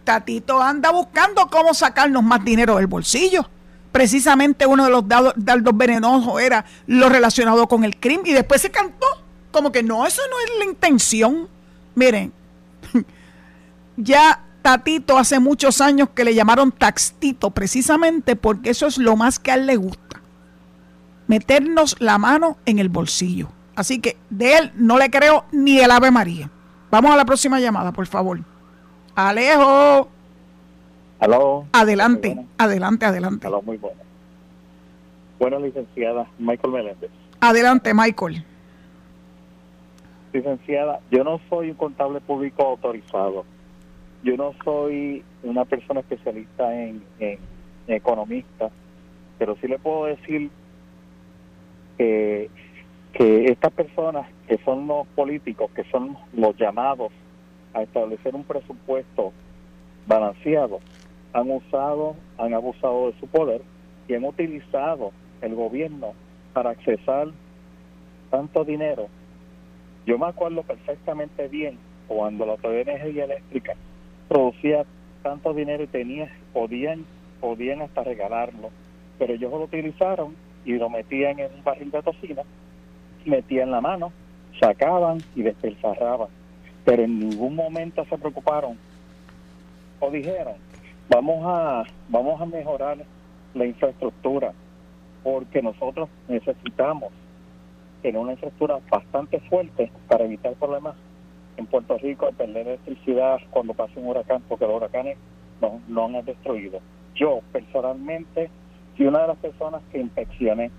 [0.04, 3.46] Tatito anda buscando cómo sacarnos más dinero del bolsillo.
[3.92, 8.70] Precisamente uno de los dardos venenosos era lo relacionado con el crimen y después se
[8.70, 9.06] cantó
[9.50, 11.46] como que no, eso no es la intención.
[11.94, 12.32] Miren,
[13.98, 19.38] ya Tatito hace muchos años que le llamaron taxtito precisamente porque eso es lo más
[19.38, 20.15] que a él le gusta
[21.26, 23.48] meternos la mano en el bolsillo.
[23.74, 26.50] Así que de él no le creo ni el Ave María.
[26.90, 28.40] Vamos a la próxima llamada, por favor.
[29.14, 30.08] Alejo.
[31.18, 31.66] Aló.
[31.72, 33.46] Adelante, adelante, adelante.
[33.46, 34.00] Aló, muy bueno.
[35.38, 37.10] Bueno, licenciada Michael Meléndez.
[37.40, 38.44] Adelante, Michael.
[40.32, 43.44] Licenciada, yo no soy un contable público autorizado.
[44.22, 47.38] Yo no soy una persona especialista en, en
[47.86, 48.70] economista,
[49.38, 50.50] pero sí le puedo decir
[51.98, 52.50] que,
[53.12, 57.12] que estas personas que son los políticos, que son los llamados
[57.74, 59.32] a establecer un presupuesto
[60.06, 60.80] balanceado,
[61.32, 63.60] han usado, han abusado de su poder
[64.08, 66.14] y han utilizado el gobierno
[66.52, 67.28] para accesar
[68.30, 69.08] tanto dinero.
[70.06, 71.78] Yo me acuerdo perfectamente bien
[72.08, 73.74] cuando la Autoridad de Energía Eléctrica
[74.28, 74.84] producía
[75.22, 77.04] tanto dinero y tenía, podían,
[77.40, 78.70] podían hasta regalarlo,
[79.18, 82.42] pero ellos lo utilizaron y lo metían en un barril de tocina,
[83.24, 84.12] metían la mano,
[84.60, 86.28] sacaban y despilfarraban.
[86.84, 88.76] Pero en ningún momento se preocuparon
[90.00, 90.54] o dijeron,
[91.08, 92.98] vamos a, vamos a mejorar
[93.54, 94.52] la infraestructura,
[95.22, 97.12] porque nosotros necesitamos
[98.02, 100.96] tener una infraestructura bastante fuerte para evitar problemas
[101.56, 105.16] en Puerto Rico de perder electricidad cuando pase un huracán, porque los huracanes
[105.60, 106.80] no, no han destruido.
[107.14, 108.50] Yo personalmente
[108.98, 110.70] y una de las personas que inspeccioné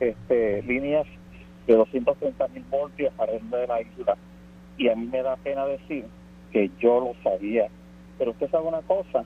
[0.00, 1.06] este, líneas
[1.66, 4.16] de 230 mil voltios alrededor de la isla.
[4.76, 6.04] Y a mí me da pena decir
[6.52, 7.68] que yo lo sabía.
[8.16, 9.24] Pero usted sabe una cosa,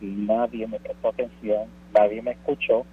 [0.00, 2.84] nadie me prestó atención, nadie me escuchó.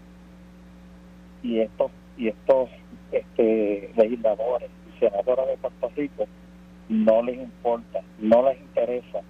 [1.43, 2.69] Y estos, y estos
[3.11, 6.25] este, legisladores y senadores de Puerto Rico
[6.89, 9.21] no les importa, no les interesa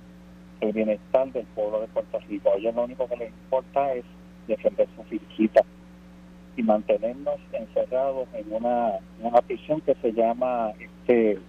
[0.62, 2.52] el bienestar del pueblo de Puerto Rico.
[2.58, 4.06] Ellos lo único que les importa es
[4.48, 5.62] defender su finquita
[6.58, 11.40] y mantenernos encerrados en una, una prisión que se llama este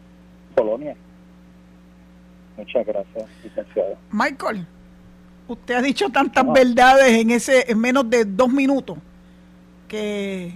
[0.54, 0.96] Colonia.
[2.56, 3.96] Muchas gracias, licenciado.
[4.11, 4.66] Michael,
[5.46, 8.98] usted ha dicho tantas verdades en ese en menos de dos minutos
[9.88, 10.54] que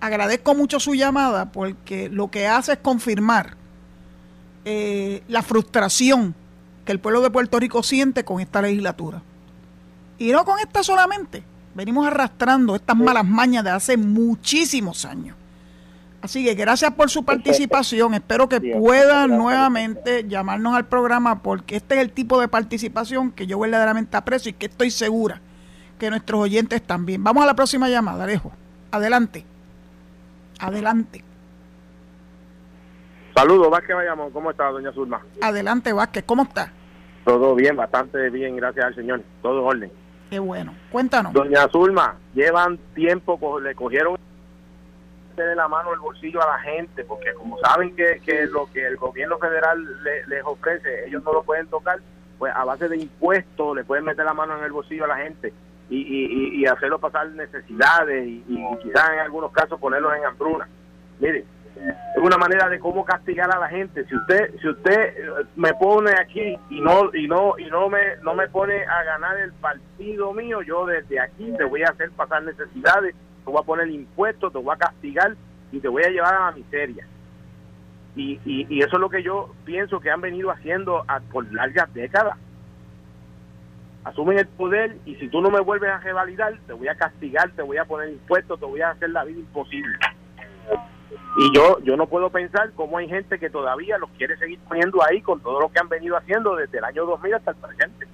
[0.00, 3.56] agradezco mucho su llamada porque lo que hace es confirmar
[4.64, 6.34] eh, la frustración
[6.84, 9.22] que el pueblo de Puerto Rico siente con esta legislatura.
[10.18, 11.42] Y no con esta solamente,
[11.76, 15.36] venimos arrastrando estas malas mañas de hace muchísimos años.
[16.22, 18.14] Así que gracias por su participación.
[18.14, 23.46] Espero que puedan nuevamente llamarnos al programa porque este es el tipo de participación que
[23.46, 25.40] yo verdaderamente aprecio y que estoy segura
[25.98, 27.22] que nuestros oyentes también.
[27.22, 28.50] Vamos a la próxima llamada, Alejo.
[28.90, 29.44] Adelante.
[30.58, 31.22] Adelante.
[33.34, 34.30] Saludos, Vázquez Bayamón.
[34.32, 35.20] ¿Cómo está, doña Zulma?
[35.42, 36.24] Adelante, Vázquez.
[36.24, 36.72] ¿Cómo está?
[37.24, 39.22] Todo bien, bastante bien, gracias al Señor.
[39.42, 40.05] Todo en orden.
[40.30, 40.74] Qué bueno.
[40.90, 41.32] Cuéntanos.
[41.32, 44.16] Doña Zulma, llevan tiempo, le cogieron
[45.36, 48.86] de la mano el bolsillo a la gente, porque como saben que, que lo que
[48.86, 49.84] el gobierno federal
[50.26, 52.00] les ofrece, ellos no lo pueden tocar,
[52.38, 55.18] pues a base de impuestos le pueden meter la mano en el bolsillo a la
[55.18, 55.52] gente
[55.90, 60.68] y, y, y hacerlo pasar necesidades y, y quizás en algunos casos ponerlos en hambruna.
[61.20, 61.44] Mire,
[61.76, 64.04] es una manera de cómo castigar a la gente.
[64.06, 68.16] Si usted si usted eh, me pone aquí y no y no y no me
[68.22, 72.10] no me pone a ganar el partido mío, yo desde aquí te voy a hacer
[72.12, 75.34] pasar necesidades, te voy a poner impuestos, te voy a castigar
[75.72, 77.06] y te voy a llevar a la miseria.
[78.14, 82.38] Y, y, eso es lo que yo pienso que han venido haciendo por largas décadas.
[84.04, 87.50] Asumen el poder y si tú no me vuelves a revalidar, te voy a castigar,
[87.50, 89.98] te voy a poner impuestos, te voy a hacer la vida imposible.
[91.38, 95.02] Y yo yo no puedo pensar cómo hay gente que todavía los quiere seguir poniendo
[95.04, 98.06] ahí con todo lo que han venido haciendo desde el año 2000 hasta el presente.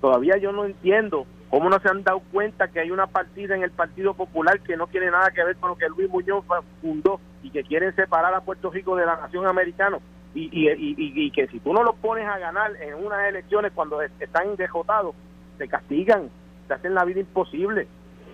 [0.00, 3.62] Todavía yo no entiendo cómo no se han dado cuenta que hay una partida en
[3.62, 6.44] el Partido Popular que no tiene nada que ver con lo que Luis Muñoz
[6.80, 9.98] fundó y que quieren separar a Puerto Rico de la nación americana.
[10.34, 14.02] Y, y, y, que si tú no los pones a ganar en unas elecciones cuando
[14.02, 15.14] están dejotados,
[15.56, 16.28] te castigan,
[16.68, 17.88] te hacen la vida imposible.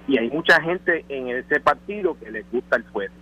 [0.08, 3.14] Y hay mucha gente en ese partido que les gusta el fuego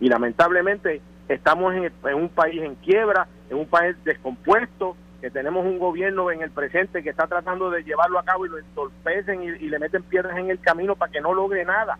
[0.00, 5.78] y lamentablemente estamos en, un país en quiebra, en un país descompuesto, que tenemos un
[5.78, 9.68] gobierno en el presente que está tratando de llevarlo a cabo y lo entorpecen y,
[9.68, 11.98] le meten piedras en el camino para que no logre nada.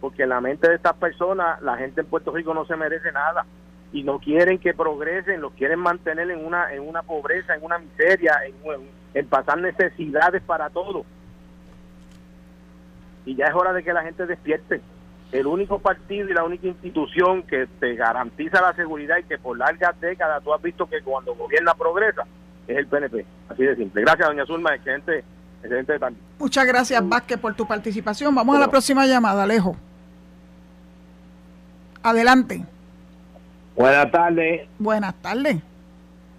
[0.00, 3.10] Porque en la mente de estas personas, la gente en Puerto Rico no se merece
[3.12, 3.46] nada
[3.92, 7.78] y no quieren que progresen, los quieren mantener en una en una pobreza, en una
[7.78, 8.34] miseria,
[9.14, 11.06] en, pasar necesidades para todo.
[13.24, 14.82] Y ya es hora de que la gente despierte
[15.32, 19.58] el único partido y la única institución que te garantiza la seguridad y que por
[19.58, 22.24] largas décadas tú has visto que cuando gobierna progresa
[22.66, 23.24] es el PNP.
[23.48, 24.02] Así de simple.
[24.02, 24.74] Gracias, doña Zulma.
[24.74, 25.24] Excelente,
[25.62, 26.16] excelente tarde.
[26.38, 28.34] Muchas gracias, Vázquez, por tu participación.
[28.34, 29.76] Vamos a la próxima llamada, Alejo.
[32.02, 32.64] Adelante.
[33.74, 34.68] Buenas tardes.
[34.78, 35.56] Buenas tardes.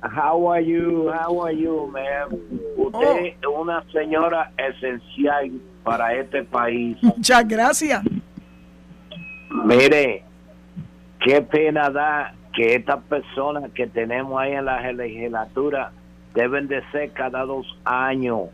[0.01, 1.09] How are you?
[1.11, 2.29] How are you, ma'am?
[2.77, 3.17] Usted oh.
[3.17, 5.51] es una señora esencial
[5.83, 6.97] para este país.
[7.01, 8.01] Muchas gracias.
[9.49, 10.23] Mire,
[11.19, 15.91] qué pena da que estas personas que tenemos ahí en la legislatura
[16.33, 18.49] deben de ser cada dos años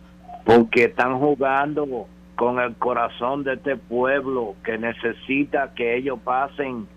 [0.45, 6.87] porque están jugando con el corazón de este pueblo que necesita que ellos pasen,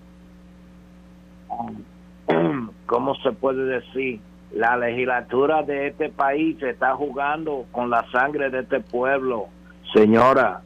[2.87, 4.21] ¿cómo se puede decir?
[4.53, 9.49] La legislatura de este país está jugando con la sangre de este pueblo.
[9.93, 10.63] Señora,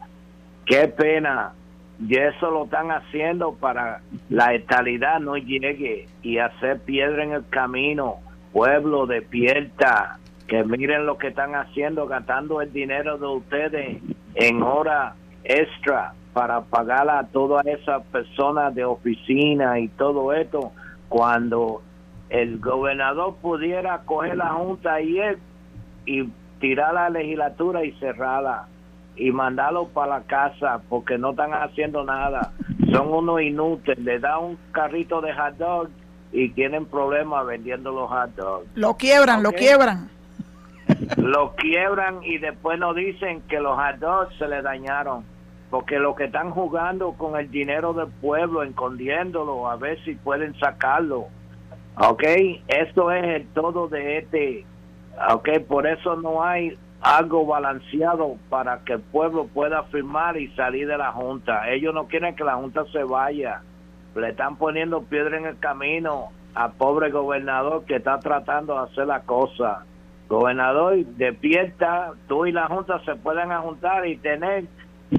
[0.65, 1.53] qué pena
[2.01, 7.49] y eso lo están haciendo para la estalidad no llegue y hacer piedra en el
[7.49, 8.17] camino.
[8.53, 13.99] Pueblo, despierta, que miren lo que están haciendo, gastando el dinero de ustedes
[14.35, 20.73] en hora extra para pagar a todas esas personas de oficina y todo esto,
[21.09, 21.83] cuando
[22.31, 25.39] el gobernador pudiera coger la junta ayer
[26.07, 26.29] y
[26.61, 28.69] tirar la legislatura y cerrarla
[29.17, 32.53] y mandarlo para la casa porque no están haciendo nada.
[32.93, 33.99] Son unos inútiles.
[33.99, 35.89] Le da un carrito de hot dog
[36.33, 38.67] y tienen problemas vendiendo los hot dogs.
[38.75, 40.11] Lo quiebran, lo quiebran.
[41.17, 45.25] Lo quiebran y después nos dicen que los hot dogs se le dañaron.
[45.71, 50.59] Porque lo que están jugando con el dinero del pueblo, escondiéndolo, a ver si pueden
[50.59, 51.27] sacarlo.
[51.97, 52.25] ¿Ok?
[52.67, 54.67] Esto es el todo de este.
[55.33, 55.49] ¿Ok?
[55.69, 60.99] Por eso no hay algo balanceado para que el pueblo pueda firmar y salir de
[60.99, 61.71] la Junta.
[61.71, 63.63] Ellos no quieren que la Junta se vaya.
[64.15, 69.07] Le están poniendo piedra en el camino al pobre gobernador que está tratando de hacer
[69.07, 69.85] la cosa.
[70.29, 74.65] Gobernador, despierta, tú y la Junta se pueden juntar y tener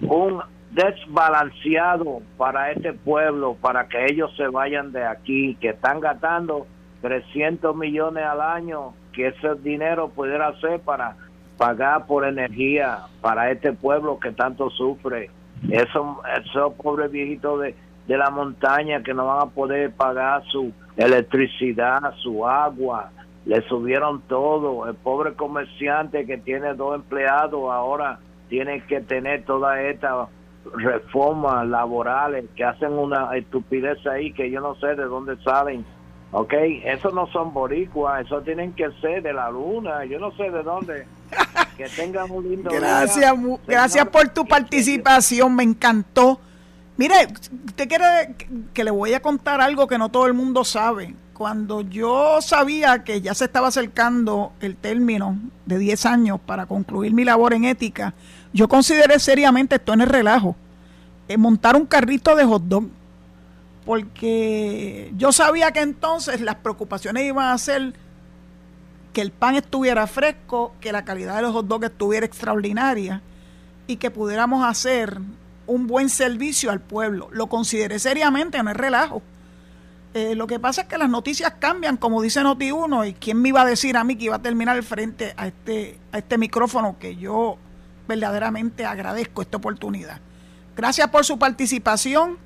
[0.08, 0.41] un
[0.72, 6.65] desbalanceado para este pueblo, para que ellos se vayan de aquí, que están gastando
[7.02, 11.17] 300 millones al año, que ese dinero pudiera ser para
[11.62, 15.29] pagar por energía para este pueblo que tanto sufre.
[15.69, 17.75] Esos, esos pobres viejitos de,
[18.07, 23.12] de la montaña que no van a poder pagar su electricidad, su agua,
[23.45, 24.87] le subieron todo.
[24.89, 28.17] El pobre comerciante que tiene dos empleados ahora
[28.49, 30.29] tiene que tener toda esta
[30.73, 35.85] reformas laborales que hacen una estupidez ahí que yo no sé de dónde salen.
[36.31, 36.53] ¿Ok?
[36.85, 40.63] Esos no son boricuas, eso tienen que ser de la luna, yo no sé de
[40.63, 41.05] dónde.
[41.77, 43.34] Que tengan un lindo Gracias,
[43.65, 46.40] gracias por tu participación, me encantó.
[46.98, 47.27] Mire,
[47.65, 48.36] usted quiere
[48.73, 51.15] que le voy a contar algo que no todo el mundo sabe.
[51.34, 57.13] Cuando yo sabía que ya se estaba acercando el término de 10 años para concluir
[57.13, 58.13] mi labor en ética,
[58.54, 60.56] yo consideré seriamente esto en el relajo,
[61.27, 62.90] en montar un carrito de hot dog,
[63.86, 67.94] porque yo sabía que entonces las preocupaciones iban a ser
[69.13, 73.21] que el pan estuviera fresco, que la calidad de los hot dogs estuviera extraordinaria
[73.87, 75.19] y que pudiéramos hacer
[75.67, 77.29] un buen servicio al pueblo.
[77.31, 79.21] Lo consideré seriamente, no es relajo.
[80.13, 83.49] Eh, lo que pasa es que las noticias cambian, como dice Noti1, y quién me
[83.49, 86.97] iba a decir a mí que iba a terminar frente a este, a este micrófono
[86.99, 87.57] que yo
[88.07, 90.19] verdaderamente agradezco esta oportunidad.
[90.75, 92.37] Gracias por su participación.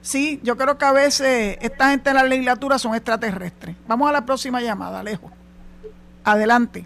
[0.00, 3.74] Sí, yo creo que a veces esta gente en la legislatura son extraterrestres.
[3.88, 5.32] Vamos a la próxima llamada, Alejo.
[6.28, 6.84] Adelante.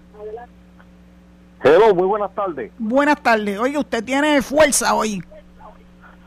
[1.64, 2.70] Hello, muy buenas tardes.
[2.78, 3.59] Buenas tardes.
[3.59, 5.20] Oye, usted tiene fuerza hoy.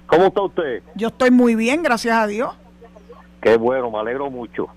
[0.06, 0.84] ¿Cómo está usted?
[0.96, 2.54] Yo estoy muy bien, gracias a Dios.
[3.40, 4.68] Qué bueno, me alegro mucho.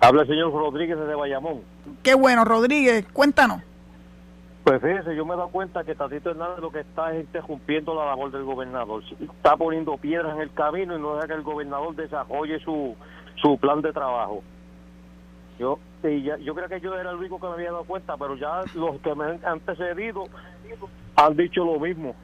[0.00, 1.62] Habla el señor Rodríguez de Bayamón.
[2.04, 3.60] Qué bueno, Rodríguez, cuéntanos.
[4.62, 7.92] Pues fíjese, yo me he dado cuenta que Tatito Hernández lo que está es interrumpiendo
[7.96, 9.02] la labor del gobernador.
[9.20, 12.94] Está poniendo piedras en el camino y no deja que el gobernador desarrolle su,
[13.42, 14.44] su plan de trabajo.
[15.60, 18.62] Yo, yo creo que yo era el único que me había dado cuenta, pero ya
[18.74, 20.24] los que me han antecedido
[21.16, 22.14] han dicho lo mismo.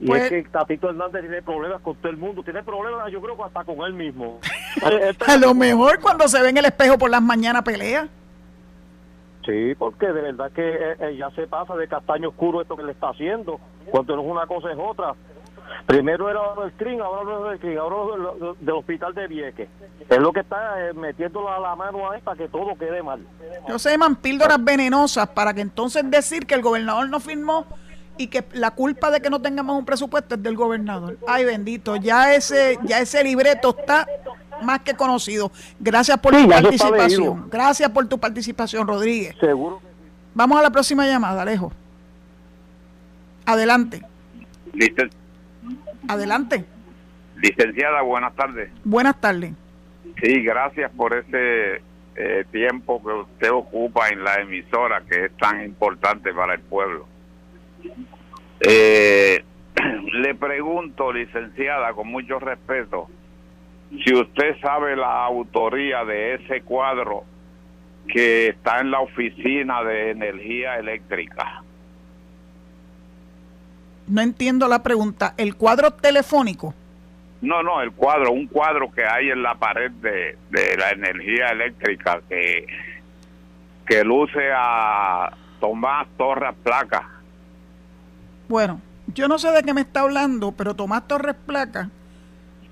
[0.00, 3.20] Y es pues- que Tatito Hernández tiene problemas con todo el mundo, tiene problemas yo
[3.20, 4.40] creo que hasta con él mismo.
[5.26, 8.08] a lo mejor cuando se ve en el espejo por las mañanas pelea.
[9.44, 12.82] Sí, porque de verdad que eh, eh, ya se pasa de castaño oscuro esto que
[12.82, 13.60] le está haciendo,
[13.90, 15.14] cuando no es una cosa es otra.
[15.86, 19.68] Primero era el CRIN, ahora no es el CRIN, ahora del hospital de Vieques.
[20.08, 23.20] Es lo que está eh, metiendo la, la, mano ahí para que todo quede mal.
[23.68, 27.66] Yo se llaman píldoras venenosas para que entonces decir que el gobernador no firmó
[28.16, 31.18] y que la culpa de que no tengamos un presupuesto es del gobernador.
[31.26, 34.06] Ay, bendito, ya ese, ya ese libreto está
[34.62, 35.50] más que conocido.
[35.80, 37.48] Gracias por tu participación.
[37.50, 39.34] Gracias por tu participación, Rodríguez.
[39.40, 39.80] Seguro.
[40.34, 41.72] Vamos a la próxima llamada, Alejo.
[43.46, 44.02] Adelante.
[46.08, 46.64] Adelante.
[47.36, 48.70] Licenciada, buenas tardes.
[48.84, 49.52] Buenas tardes.
[50.22, 51.82] Sí, gracias por ese
[52.16, 57.06] eh, tiempo que usted ocupa en la emisora que es tan importante para el pueblo.
[58.60, 59.42] Eh,
[60.12, 63.08] le pregunto, licenciada, con mucho respeto,
[64.04, 67.24] si usted sabe la autoría de ese cuadro
[68.06, 71.63] que está en la oficina de energía eléctrica.
[74.06, 75.34] No entiendo la pregunta.
[75.36, 76.74] ¿El cuadro telefónico?
[77.40, 81.48] No, no, el cuadro, un cuadro que hay en la pared de, de la energía
[81.48, 82.66] eléctrica que,
[83.86, 85.30] que luce a
[85.60, 87.08] Tomás Torres Placa.
[88.48, 91.90] Bueno, yo no sé de qué me está hablando, pero Tomás Torres Placa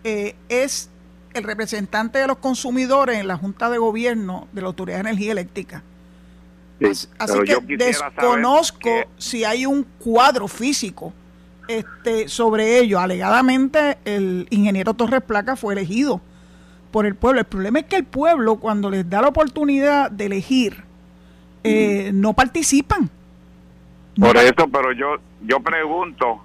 [0.04, 0.90] eh, es
[1.34, 5.32] el representante de los consumidores en la Junta de Gobierno de la Autoridad de Energía
[5.32, 5.82] Eléctrica.
[7.18, 11.12] así que desconozco si hay un cuadro físico
[11.78, 13.00] este, sobre ello.
[13.00, 16.20] Alegadamente el ingeniero Torres Placa fue elegido
[16.90, 17.40] por el pueblo.
[17.40, 20.84] El problema es que el pueblo, cuando les da la oportunidad de elegir,
[21.64, 23.10] eh, no participan.
[24.18, 26.42] Por eso, pero yo, yo pregunto,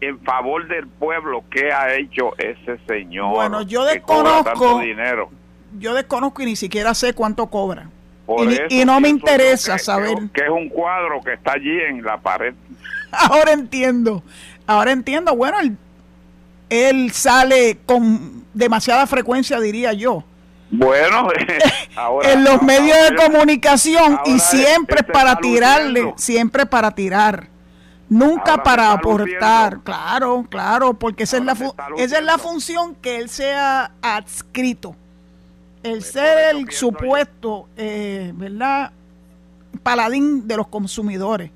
[0.00, 3.34] en favor del pueblo, ¿qué ha hecho ese señor?
[3.34, 4.80] Bueno, yo desconozco.
[4.80, 5.30] Dinero?
[5.78, 7.88] Yo desconozco y ni siquiera sé cuánto cobra.
[8.68, 10.18] y, no me interesa saber.
[10.32, 12.54] Que, es un cuadro que está allí en la pared.
[13.30, 14.22] Ahora entiendo.
[14.66, 15.34] Ahora entiendo.
[15.34, 15.58] Bueno,
[16.68, 20.24] él, sale con demasiada frecuencia, diría yo.
[20.70, 21.28] Bueno,
[21.96, 27.48] ahora, en los medios de comunicación y siempre para tirarle, siempre para tirar
[28.10, 31.52] Nunca para aportar, claro, claro, porque esa es, la
[31.98, 34.96] esa es la función que él sea adscrito.
[35.82, 38.92] El ser el supuesto, eh, ¿verdad?
[39.82, 41.50] Paladín de los consumidores.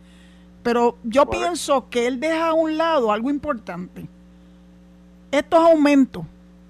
[0.63, 4.07] Pero yo pienso que él deja a un lado algo importante.
[5.31, 6.25] Estos aumentos,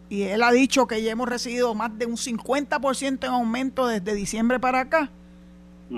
[0.08, 4.14] y él ha dicho que ya hemos recibido más de un 50% en aumento desde
[4.14, 5.10] diciembre para acá.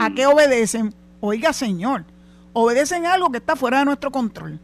[0.01, 0.14] ¿A mm.
[0.14, 0.95] qué obedecen?
[1.20, 2.05] Oiga, señor,
[2.53, 4.59] obedecen a algo que está fuera de nuestro control.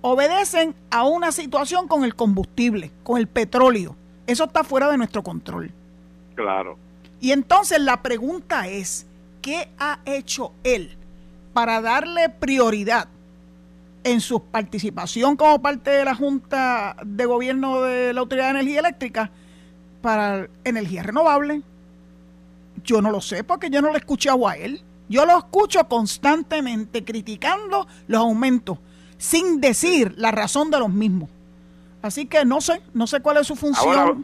[0.00, 3.96] Obedecen a una situación con el combustible, con el petróleo.
[4.26, 5.70] Eso está fuera de nuestro control.
[6.34, 6.76] Claro.
[7.20, 9.06] Y entonces la pregunta es,
[9.40, 10.96] ¿qué ha hecho él
[11.54, 13.08] para darle prioridad
[14.02, 18.80] en su participación como parte de la Junta de Gobierno de la Autoridad de Energía
[18.80, 19.30] Eléctrica
[20.02, 21.62] para energía renovable.
[22.84, 24.82] Yo no lo sé porque yo no lo he escuchado a él.
[25.08, 28.78] Yo lo escucho constantemente criticando los aumentos
[29.16, 31.30] sin decir la razón de los mismos.
[32.02, 33.98] Así que no sé, no sé cuál es su función.
[33.98, 34.16] Ahora,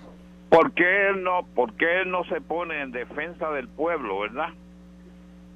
[0.50, 4.48] ¿por qué no, por qué él no se pone en defensa del pueblo, verdad?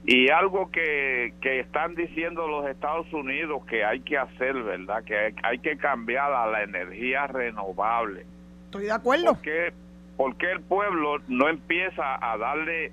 [0.06, 5.02] Y algo que, que están diciendo los Estados Unidos que hay que hacer, ¿verdad?
[5.04, 8.26] Que hay, hay que cambiar a la energía renovable.
[8.66, 9.32] Estoy de acuerdo.
[9.34, 9.72] ¿Por qué,
[10.18, 12.92] por qué el pueblo no empieza a darle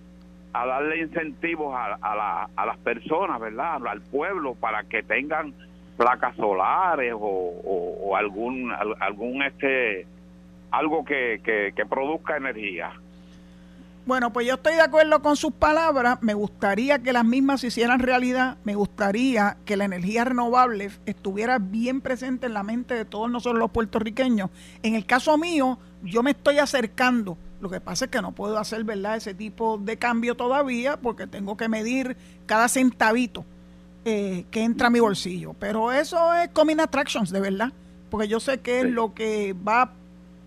[0.54, 3.86] a darle incentivos a, a, la- a las personas, ¿verdad?
[3.88, 5.54] Al pueblo para que tengan
[5.98, 10.06] placas solares o, o- o algún al- algún este
[10.72, 12.92] algo que, que, que produzca energía.
[14.04, 16.18] Bueno, pues yo estoy de acuerdo con sus palabras.
[16.22, 18.58] Me gustaría que las mismas se hicieran realidad.
[18.64, 23.60] Me gustaría que la energía renovable estuviera bien presente en la mente de todos nosotros
[23.60, 24.50] los puertorriqueños.
[24.82, 27.38] En el caso mío, yo me estoy acercando.
[27.62, 31.28] Lo que pasa es que no puedo hacer, ¿verdad?, ese tipo de cambio todavía porque
[31.28, 33.46] tengo que medir cada centavito
[34.04, 35.54] eh, que entra a mi bolsillo.
[35.60, 37.72] Pero eso es coming attractions, de verdad.
[38.10, 39.94] Porque yo sé que es lo que va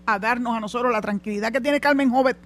[0.05, 2.37] a darnos a nosotros la tranquilidad que tiene Carmen Jovet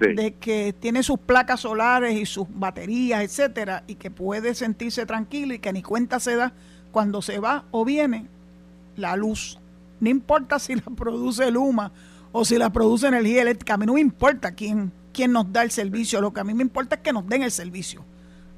[0.00, 5.54] de que tiene sus placas solares y sus baterías, etcétera, y que puede sentirse tranquilo
[5.54, 6.52] y que ni cuenta se da
[6.90, 8.26] cuando se va o viene
[8.96, 9.58] la luz.
[10.00, 11.92] No importa si la produce Luma
[12.32, 15.62] o si la produce energía eléctrica, a mí no me importa quién, quién nos da
[15.62, 18.04] el servicio, lo que a mí me importa es que nos den el servicio.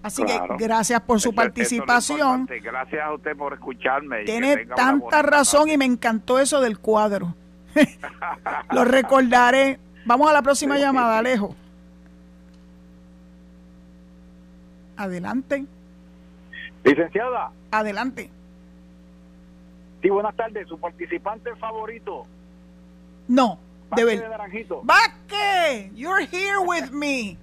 [0.02, 0.56] Así Claro.
[0.56, 2.46] que gracias por su Eso- participación.
[2.62, 4.24] Gracias a usted por escucharme.
[4.24, 7.34] Tiene tanta razón y me encantó eso del cuadro.
[8.72, 9.78] Lo recordaré.
[10.04, 11.54] Vamos a la próxima llamada, Alejo.
[14.96, 15.64] Adelante,
[16.84, 18.30] Licenciada, adelante.
[20.02, 20.68] sí, buenas tardes.
[20.68, 22.26] Su participante favorito,
[23.28, 23.58] No,
[23.96, 24.30] de Vázquez ver.
[24.30, 24.80] Naranjito.
[24.84, 27.36] Vázquez, you're here with me.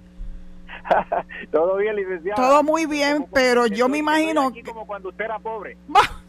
[1.52, 2.36] Todo bien, licenciada.
[2.36, 4.70] Todo muy bien, Como- pero yo me imagino aquí que...
[4.70, 5.76] como cuando usted era pobre.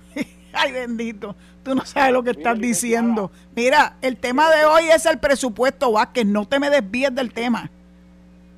[0.53, 1.35] Ay, bendito.
[1.63, 3.31] Tú no sabes lo que estás Mira, diciendo.
[3.55, 6.25] Mira, el tema de hoy es el presupuesto, Vázquez.
[6.25, 7.69] No te me desvíes del tema.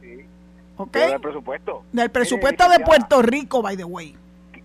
[0.01, 0.25] Sí.
[0.77, 0.93] ¿Ok?
[0.93, 1.83] Del presupuesto.
[1.91, 4.15] Del presupuesto de Puerto Rico, by the way.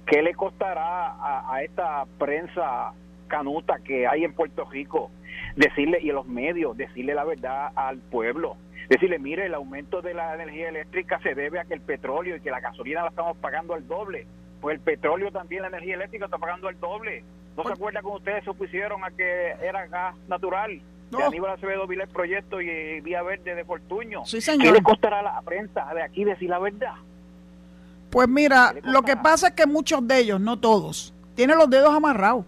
[0.06, 2.92] ¿Qué le costará a, a esta prensa
[3.26, 5.10] canuta que hay en Puerto Rico
[5.56, 8.56] decirle y a los medios decirle la verdad al pueblo?
[8.88, 12.40] Decirle, mire, el aumento de la energía eléctrica se debe a que el petróleo y
[12.40, 14.26] que la gasolina la estamos pagando al doble.
[14.60, 17.24] Pues el petróleo también, la energía eléctrica está pagando al doble.
[17.56, 20.80] ¿No se acuerda cuando ustedes se opusieron a que era gas natural?
[21.10, 21.18] No.
[21.18, 24.24] De Aníbal Acevedo Vila el proyecto y Vía Verde de Fortuño.
[24.24, 24.74] Sí, ¿Qué señor.
[24.74, 26.94] le costará a la prensa de aquí decir la verdad?
[28.10, 31.70] Pues mira, ¿Qué lo que pasa es que muchos de ellos, no todos, tienen los
[31.70, 32.44] dedos amarrados.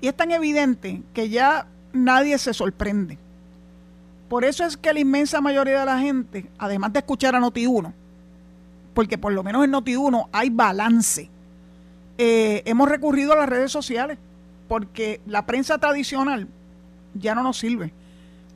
[0.00, 3.18] Y es tan evidente que ya nadie se sorprende.
[4.28, 7.92] Por eso es que la inmensa mayoría de la gente, además de escuchar a Noti1,
[8.94, 11.28] porque por lo menos en Noti1 hay balance,
[12.16, 14.18] eh, hemos recurrido a las redes sociales,
[14.68, 16.48] porque la prensa tradicional
[17.14, 17.92] ya no nos sirve.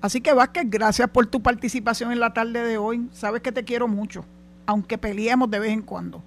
[0.00, 3.08] Así que Vázquez, gracias por tu participación en la tarde de hoy.
[3.12, 4.24] Sabes que te quiero mucho,
[4.66, 6.22] aunque peleemos de vez en cuando.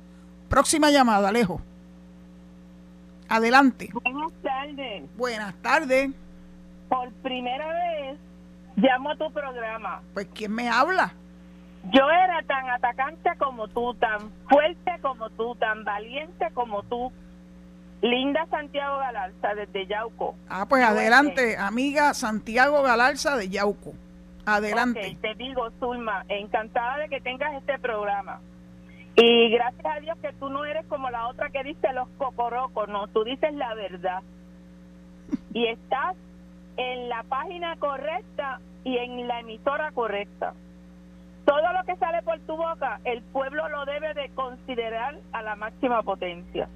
[0.50, 1.62] Próxima llamada, Alejo.
[3.30, 3.90] Adelante.
[3.94, 5.04] Buenas tardes.
[5.18, 6.12] Buenas tardes.
[6.90, 8.20] Por primera vez
[8.76, 10.02] llamo a tu programa.
[10.14, 11.14] Pues, ¿quién me habla?
[11.90, 17.12] Yo era tan atacante como tú, tan fuerte como tú, tan valiente como tú.
[18.02, 20.36] Linda Santiago Galarza, desde Yauco.
[20.50, 23.94] Ah, pues adelante, amiga Santiago Galarza de Yauco.
[24.46, 25.18] Adelante.
[25.22, 28.40] Te digo, Zulma, encantada de que tengas este programa.
[29.16, 32.88] Y gracias a Dios que tú no eres como la otra que dice los cocorocos,
[32.88, 34.22] no, tú dices la verdad.
[35.54, 36.16] Y estás
[36.78, 40.54] en la página correcta y en la emisora correcta.
[41.46, 45.56] Todo lo que sale por tu boca, el pueblo lo debe de considerar a la
[45.56, 46.68] máxima potencia.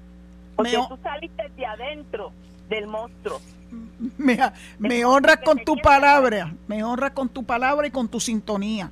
[0.56, 2.32] Porque Me tú saliste de adentro
[2.68, 3.40] del monstruo.
[4.18, 4.38] Me,
[4.78, 8.90] me honras con tu palabra, me honras con tu palabra y con tu sintonía.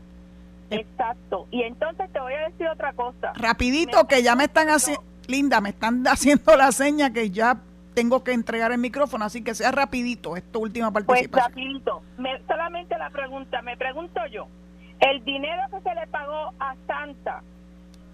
[0.71, 1.47] Exacto.
[1.51, 3.33] Y entonces te voy a decir otra cosa.
[3.35, 7.59] Rapidito, que ya me están haciendo, Linda, me están haciendo la seña que ya
[7.95, 11.49] tengo que entregar el micrófono, así que sea rapidito esta última Pues participación.
[11.51, 14.49] rapidito, me, solamente la pregunta, me pregunto yo,
[15.01, 17.43] el dinero que se le pagó a Santa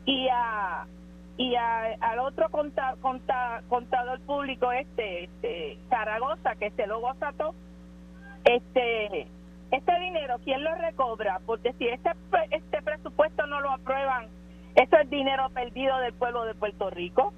[0.05, 0.87] y a
[1.37, 7.33] y a- al otro conta- conta- contador público este, este Zaragoza que se lo goza
[7.33, 7.55] todo,
[8.45, 9.27] este
[9.71, 12.11] este dinero quién lo recobra porque si este
[12.51, 14.27] este presupuesto no lo aprueban
[14.75, 17.33] eso es dinero perdido del pueblo de Puerto Rico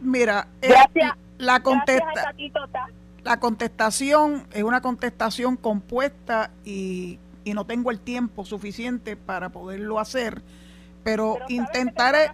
[0.00, 1.12] mira, eh, Gracias.
[1.38, 2.88] la, Gracias contesta, a Tatito Ta.
[3.22, 9.98] la contestación es una contestación compuesta y, y no tengo el tiempo suficiente para poderlo
[10.00, 10.42] hacer,
[11.04, 12.30] pero, Pero sabes que intentaré,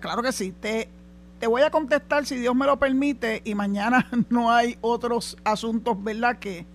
[0.00, 0.88] claro que sí, te,
[1.40, 6.02] te voy a contestar si Dios me lo permite y mañana no hay otros asuntos,
[6.02, 6.38] ¿verdad?
[6.38, 6.66] Que,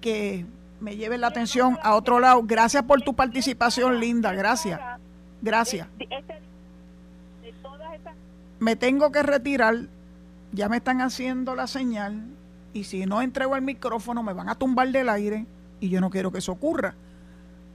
[0.00, 0.44] que
[0.80, 2.42] me lleven la atención a otro lado.
[2.44, 4.80] Gracias por tu participación, Linda, gracias,
[5.40, 5.88] gracias.
[5.98, 6.42] De- este-
[7.62, 8.14] todas esas
[8.58, 9.76] me tengo que retirar,
[10.52, 12.24] ya me están haciendo la señal
[12.72, 15.46] y si no entrego el micrófono me van a tumbar del aire
[15.80, 16.94] y yo no quiero que eso ocurra.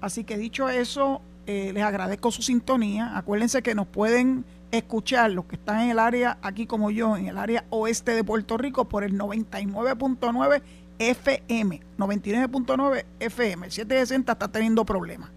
[0.02, 3.18] Así que dicho eso, eh, les agradezco su sintonía.
[3.18, 7.28] Acuérdense que nos pueden escuchar los que están en el área, aquí como yo, en
[7.28, 10.62] el área oeste de Puerto Rico por el 99.9
[11.00, 11.82] FM.
[11.98, 13.66] 99.9 FM.
[13.66, 15.30] El 760 está teniendo problemas.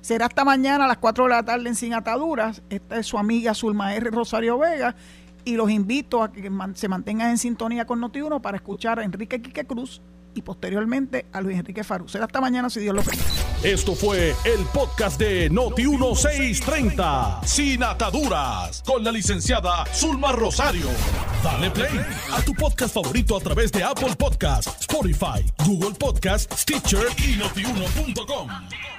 [0.00, 2.62] Será hasta mañana a las 4 de la tarde en Sin Ataduras.
[2.68, 4.10] Esta es su amiga Zulma R.
[4.10, 4.94] Rosario Vega.
[5.46, 9.40] Y los invito a que se mantengan en sintonía con Noti1 para escuchar a Enrique
[9.40, 10.00] Quique Cruz
[10.34, 12.08] y posteriormente a Luis Enrique Farú.
[12.08, 13.28] Será hasta mañana si Dios lo permite.
[13.62, 20.88] Esto fue el podcast de Noti 1630, sin ataduras, con la licenciada Zulma Rosario.
[21.42, 22.00] Dale play
[22.32, 28.93] a tu podcast favorito a través de Apple Podcasts, Spotify, Google Podcasts, Stitcher y notiuno.com.